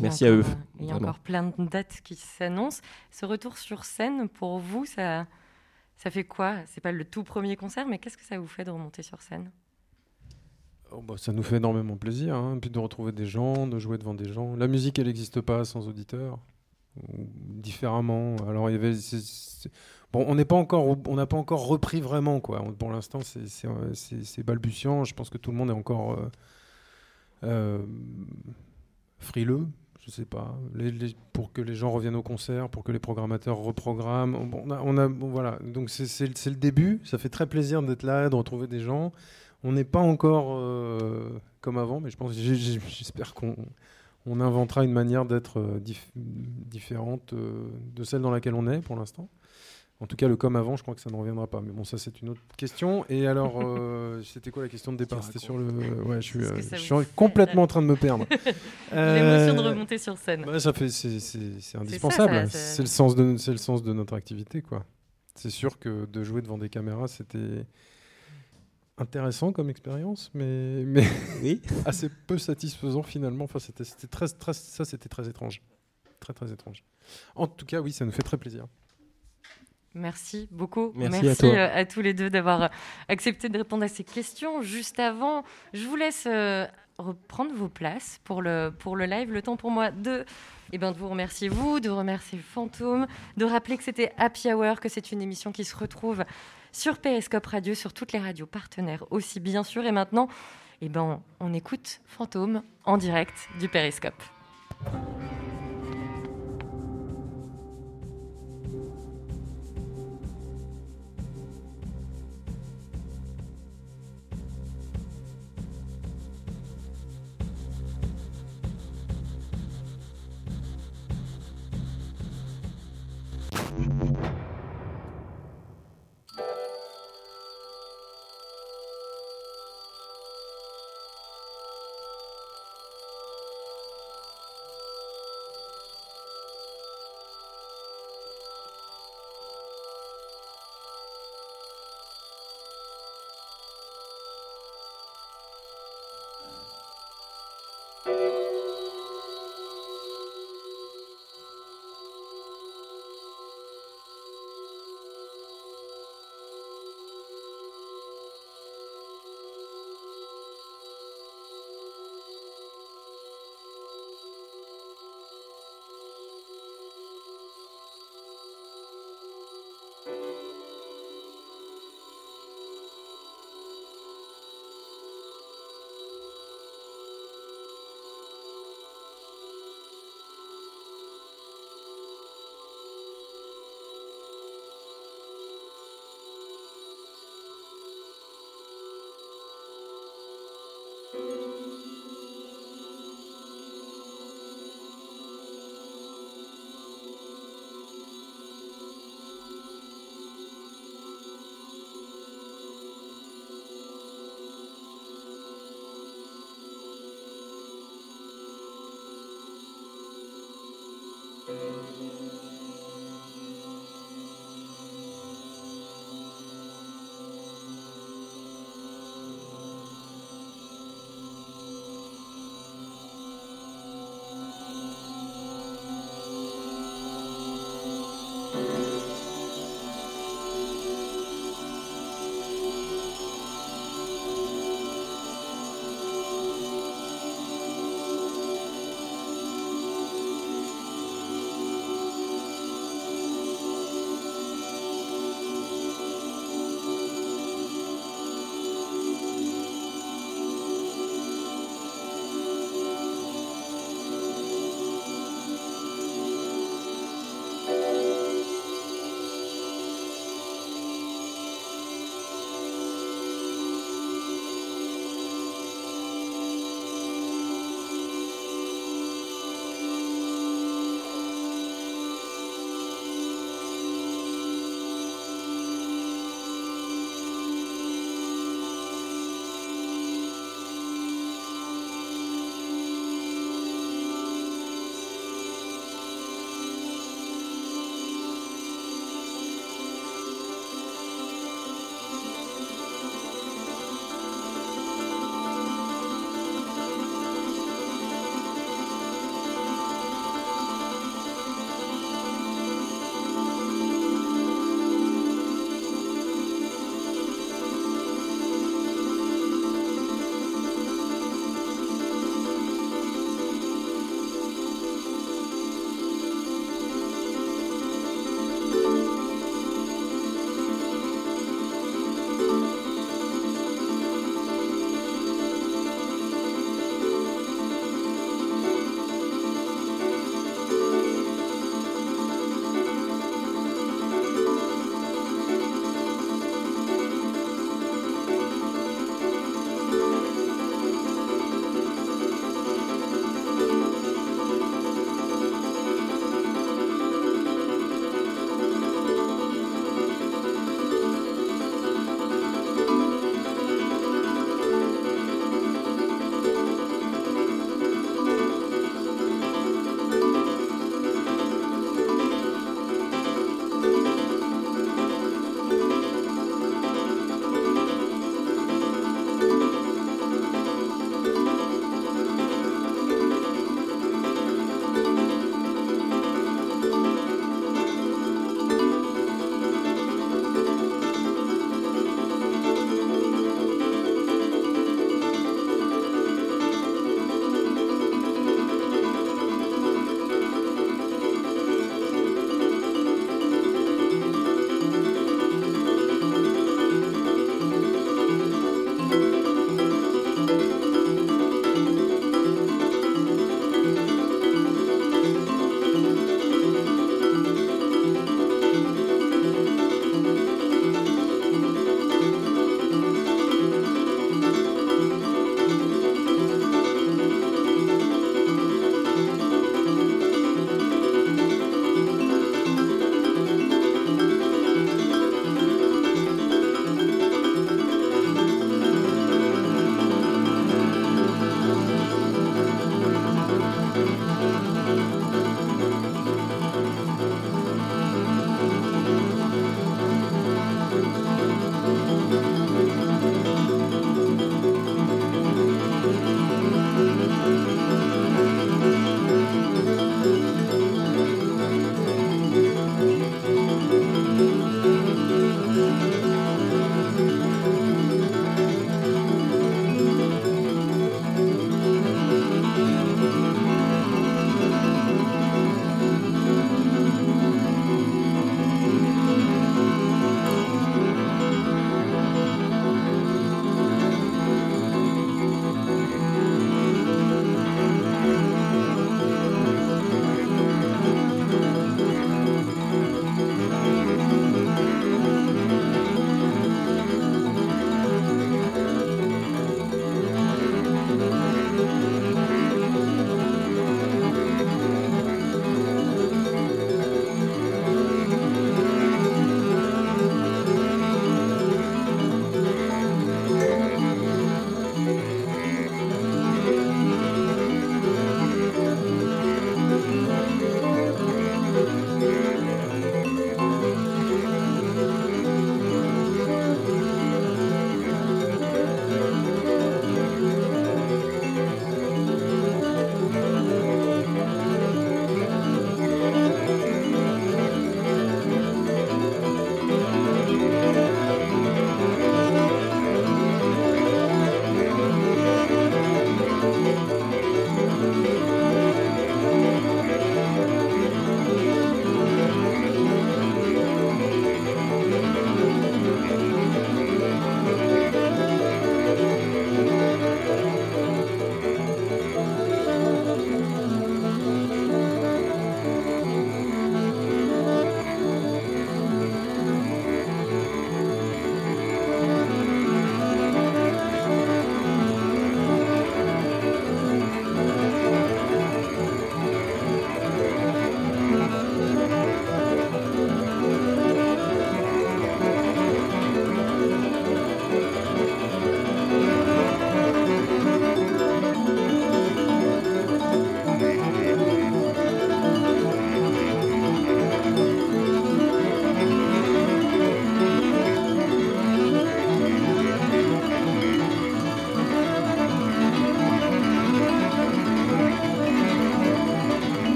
Merci 0.00 0.24
à 0.26 0.30
eux, 0.30 0.44
Il 0.80 0.86
y 0.86 0.90
a 0.90 0.94
vraiment. 0.94 1.08
encore 1.08 1.18
plein 1.20 1.42
de 1.44 1.64
dates 1.68 2.00
qui 2.02 2.14
s'annoncent. 2.16 2.80
Ce 3.10 3.26
retour 3.26 3.58
sur 3.58 3.84
scène, 3.84 4.28
pour 4.28 4.58
vous, 4.58 4.84
ça, 4.86 5.26
ça 5.96 6.10
fait 6.10 6.24
quoi? 6.24 6.56
C'est 6.66 6.80
pas 6.80 6.92
le 6.92 7.04
tout 7.04 7.24
premier 7.24 7.56
concert, 7.56 7.86
mais 7.86 7.98
qu'est-ce 7.98 8.16
que 8.16 8.24
ça 8.24 8.38
vous 8.38 8.46
fait 8.46 8.64
de 8.64 8.70
remonter 8.70 9.02
sur 9.02 9.20
scène? 9.20 9.50
Oh, 10.90 11.00
bah, 11.02 11.14
ça 11.16 11.32
nous 11.32 11.42
fait 11.42 11.56
énormément 11.56 11.96
plaisir, 11.96 12.34
hein, 12.36 12.58
puis 12.60 12.68
de 12.70 12.78
retrouver 12.78 13.12
des 13.12 13.26
gens, 13.26 13.66
de 13.66 13.78
jouer 13.78 13.98
devant 13.98 14.14
des 14.14 14.30
gens. 14.32 14.56
La 14.56 14.66
musique, 14.66 14.98
elle 14.98 15.06
n'existe 15.06 15.40
pas 15.40 15.64
sans 15.64 15.88
auditeurs, 15.88 16.38
différemment. 17.06 18.36
Alors 18.48 18.68
il 18.68 18.74
y 18.74 18.76
avait, 18.76 18.94
c'est- 18.94 19.20
c'est- 19.24 19.70
bon, 20.12 20.24
on 20.28 20.34
n'est 20.34 20.44
pas 20.44 20.56
encore, 20.56 20.96
on 21.08 21.14
n'a 21.14 21.26
pas 21.26 21.36
encore 21.38 21.66
repris 21.66 22.00
vraiment 22.02 22.40
quoi. 22.40 22.62
Pour 22.78 22.90
l'instant, 22.92 23.20
c'est 23.22 24.42
balbutiant. 24.44 25.04
Je 25.04 25.14
pense 25.14 25.30
que 25.30 25.38
tout 25.38 25.50
le 25.50 25.56
monde 25.56 25.70
est 25.70 25.74
encore 25.74 26.12
euh, 26.12 26.30
euh, 27.44 27.86
frileux. 29.18 29.66
Je 30.04 30.10
sais 30.10 30.24
pas, 30.24 30.58
pour 31.32 31.52
que 31.52 31.62
les 31.62 31.76
gens 31.76 31.90
reviennent 31.92 32.16
au 32.16 32.22
concert, 32.24 32.68
pour 32.68 32.82
que 32.82 32.90
les 32.90 32.98
programmateurs 32.98 33.58
reprogramment. 33.58 34.36
On 34.84 34.98
a, 34.98 35.06
voilà. 35.06 35.58
Donc 35.64 35.90
c'est- 35.90 36.26
le 36.50 36.56
début. 36.56 37.00
Ça 37.04 37.18
fait 37.18 37.28
très 37.28 37.46
plaisir 37.46 37.82
d'être 37.82 38.02
là, 38.02 38.28
de 38.28 38.34
retrouver 38.34 38.66
des 38.66 38.80
gens. 38.80 39.12
On 39.62 39.70
n'est 39.70 39.84
pas 39.84 40.00
encore 40.00 40.56
euh, 40.58 41.28
comme 41.60 41.78
avant, 41.78 42.00
mais 42.00 42.10
je 42.10 42.16
pense, 42.16 42.32
j'espère 42.34 43.32
qu'on 43.32 43.54
on 44.26 44.40
inventera 44.40 44.82
une 44.84 44.92
manière 44.92 45.24
d'être 45.24 45.60
euh, 45.60 45.78
dif- 45.78 46.10
différente 46.16 47.32
euh, 47.32 47.68
de 47.94 48.02
celle 48.02 48.22
dans 48.22 48.30
laquelle 48.32 48.54
on 48.54 48.66
est 48.68 48.80
pour 48.80 48.96
l'instant. 48.96 49.28
En 50.02 50.06
tout 50.06 50.16
cas, 50.16 50.26
le 50.26 50.34
comme 50.34 50.56
avant, 50.56 50.74
je 50.74 50.82
crois 50.82 50.96
que 50.96 51.00
ça 51.00 51.10
ne 51.10 51.14
reviendra 51.14 51.46
pas. 51.46 51.60
Mais 51.60 51.70
bon, 51.70 51.84
ça 51.84 51.96
c'est 51.96 52.20
une 52.22 52.30
autre 52.30 52.40
question. 52.56 53.04
Et 53.08 53.28
alors, 53.28 53.60
euh, 53.62 54.20
c'était 54.24 54.50
quoi 54.50 54.64
la 54.64 54.68
question 54.68 54.92
de 54.92 54.96
départ? 54.96 55.22
C'était 55.22 55.38
sur 55.38 55.56
le. 55.56 55.64
Ouais, 56.02 56.16
je 56.16 56.26
suis, 56.26 56.40
euh, 56.40 56.60
ça 56.60 56.76
je 56.76 56.82
suis 56.82 56.92
fait, 56.96 57.14
complètement 57.14 57.62
en 57.62 57.66
train 57.68 57.82
de 57.82 57.86
me 57.86 57.94
perdre. 57.94 58.26
L'émotion 58.92 59.54
de 59.54 59.60
Euh, 59.60 59.70
remonter 59.70 59.98
sur 59.98 60.18
scène. 60.18 60.42
bah, 60.44 60.58
ça 60.58 60.72
fait, 60.72 60.88
c'est, 60.88 61.78
indispensable. 61.78 62.48
C'est 62.50 62.82
le 62.82 62.88
sens 62.88 63.14
de, 63.14 63.36
c'est 63.36 63.52
le 63.52 63.58
sens 63.58 63.84
de 63.84 63.92
notre 63.92 64.14
activité, 64.14 64.60
quoi. 64.60 64.84
C'est 65.36 65.50
sûr 65.50 65.78
que 65.78 66.06
de 66.06 66.24
jouer 66.24 66.42
devant 66.42 66.58
des 66.58 66.68
caméras, 66.68 67.06
c'était 67.06 67.64
intéressant 68.98 69.52
comme 69.52 69.70
expérience, 69.70 70.32
mais, 70.34 70.82
mais 70.84 71.06
Oui. 71.44 71.62
assez 71.84 72.08
peu 72.08 72.38
satisfaisant 72.38 73.04
finalement. 73.04 73.44
Enfin, 73.44 73.60
c'était, 73.60 73.84
c'était 73.84 74.08
très, 74.08 74.26
très, 74.26 74.52
ça, 74.52 74.84
c'était 74.84 75.08
très 75.08 75.28
étrange, 75.28 75.62
très 76.18 76.32
très 76.32 76.50
étrange. 76.50 76.82
En 77.36 77.46
tout 77.46 77.66
cas, 77.66 77.80
oui, 77.80 77.92
ça 77.92 78.04
nous 78.04 78.10
fait 78.12 78.22
très 78.22 78.36
plaisir. 78.36 78.66
Merci 79.94 80.48
beaucoup. 80.50 80.92
Merci 80.94 81.46
à 81.46 81.54
euh, 81.54 81.80
à 81.80 81.84
tous 81.84 82.00
les 82.00 82.14
deux 82.14 82.30
d'avoir 82.30 82.62
euh, 82.62 82.68
accepté 83.08 83.48
de 83.48 83.58
répondre 83.58 83.84
à 83.84 83.88
ces 83.88 84.04
questions. 84.04 84.62
Juste 84.62 84.98
avant, 84.98 85.44
je 85.74 85.86
vous 85.86 85.96
laisse 85.96 86.24
euh, 86.26 86.66
reprendre 86.98 87.52
vos 87.54 87.68
places 87.68 88.20
pour 88.24 88.42
le, 88.42 88.72
pour 88.76 88.96
le 88.96 89.04
live. 89.04 89.30
Le 89.30 89.42
temps 89.42 89.56
pour 89.56 89.70
moi 89.70 89.90
de, 89.90 90.24
eh 90.72 90.78
ben, 90.78 90.92
de 90.92 90.98
vous 90.98 91.08
remercier, 91.08 91.48
vous, 91.48 91.80
de 91.80 91.90
remercier 91.90 92.38
Fantôme, 92.38 93.06
de 93.36 93.44
rappeler 93.44 93.76
que 93.76 93.84
c'était 93.84 94.12
Happy 94.16 94.52
Hour, 94.52 94.80
que 94.80 94.88
c'est 94.88 95.12
une 95.12 95.20
émission 95.20 95.52
qui 95.52 95.64
se 95.64 95.76
retrouve 95.76 96.24
sur 96.72 96.98
Periscope 96.98 97.46
Radio, 97.46 97.74
sur 97.74 97.92
toutes 97.92 98.12
les 98.12 98.18
radios 98.18 98.46
partenaires 98.46 99.04
aussi, 99.10 99.40
bien 99.40 99.62
sûr. 99.62 99.84
Et 99.84 99.92
maintenant, 99.92 100.28
eh 100.80 100.88
ben, 100.88 101.20
on 101.38 101.52
écoute 101.52 102.00
Fantôme 102.06 102.62
en 102.84 102.96
direct 102.96 103.48
du 103.60 103.68
Periscope. 103.68 104.22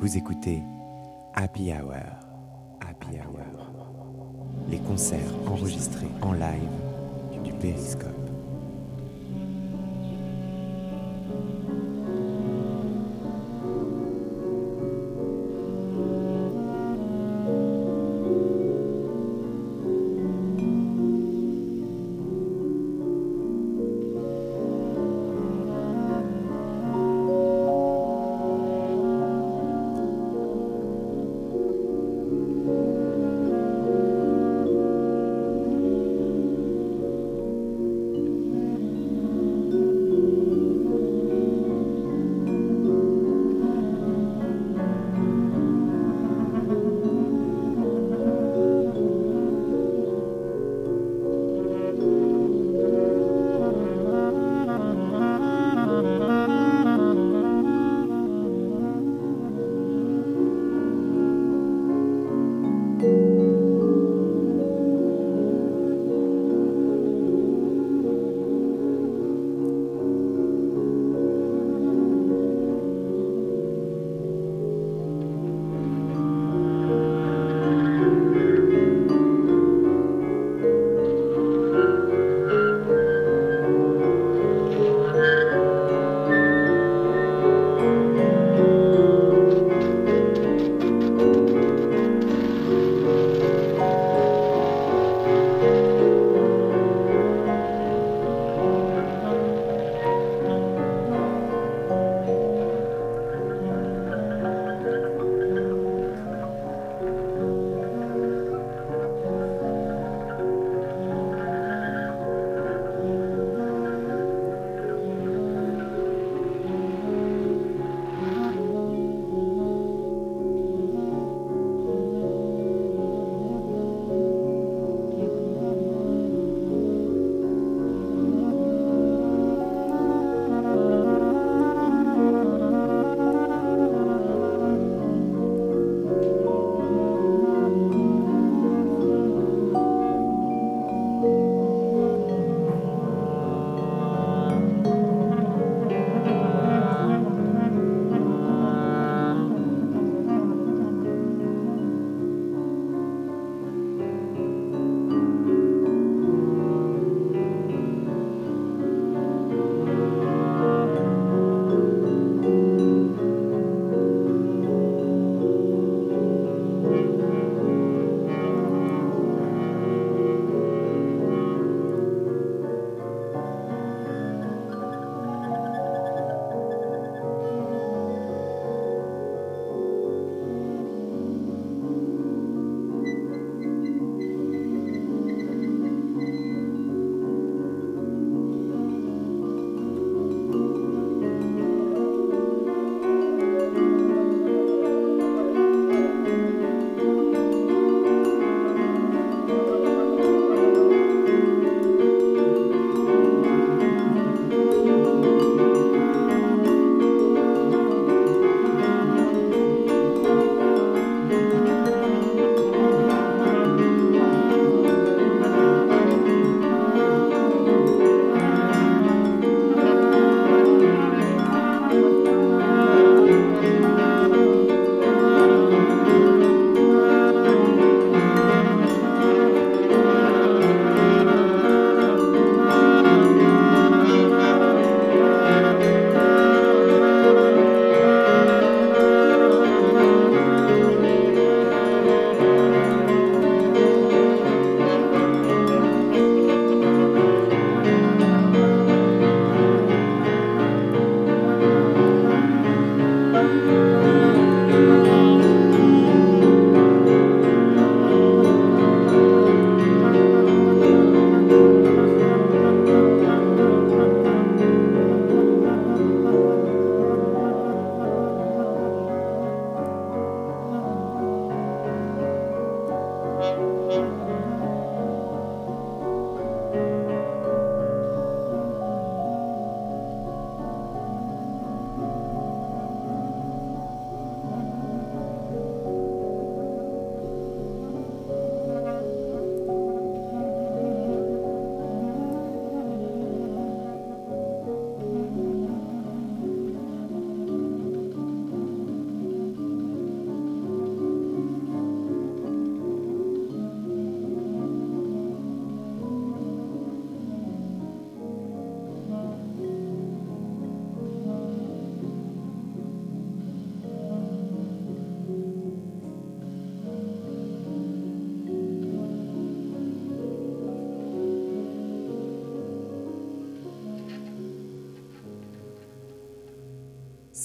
Vous 0.00 0.16
écoutez 0.16 0.62
Happy 1.34 1.72
Hour. 1.72 1.92
Happy 2.80 3.18
Hour. 3.18 3.72
Les 4.68 4.78
concerts 4.78 5.34
enregistrés 5.48 6.06
en 6.22 6.34
live 6.34 7.42
du 7.42 7.52
Périscope. 7.54 8.17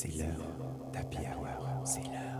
C'est 0.03 0.17
l'heure 0.17 0.91
d'Happy 0.91 1.19
Hour. 1.19 1.85
C'est 1.85 2.03
l'heure 2.03 2.32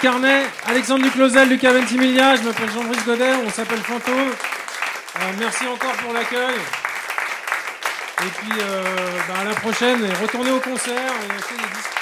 Carnet, 0.00 0.44
Alexandre 0.66 1.02
Duclosel, 1.02 1.48
Lucas 1.48 1.72
Ventimiglia, 1.72 2.36
je 2.36 2.42
m'appelle 2.42 2.70
Jean-Brice 2.70 3.04
Godet, 3.04 3.32
on 3.44 3.50
s'appelle 3.50 3.80
Fantôme. 3.80 4.14
Euh, 4.16 5.20
merci 5.38 5.66
encore 5.66 5.92
pour 5.94 6.12
l'accueil. 6.12 6.54
Et 8.20 8.30
puis 8.38 8.60
euh, 8.60 8.82
bah, 9.28 9.34
à 9.40 9.44
la 9.44 9.54
prochaine, 9.54 10.04
et 10.04 10.14
retournez 10.22 10.50
au 10.50 10.60
concert 10.60 10.94
et 10.94 11.34
achetez 11.34 11.54
des 11.56 11.74
disques. 11.74 11.97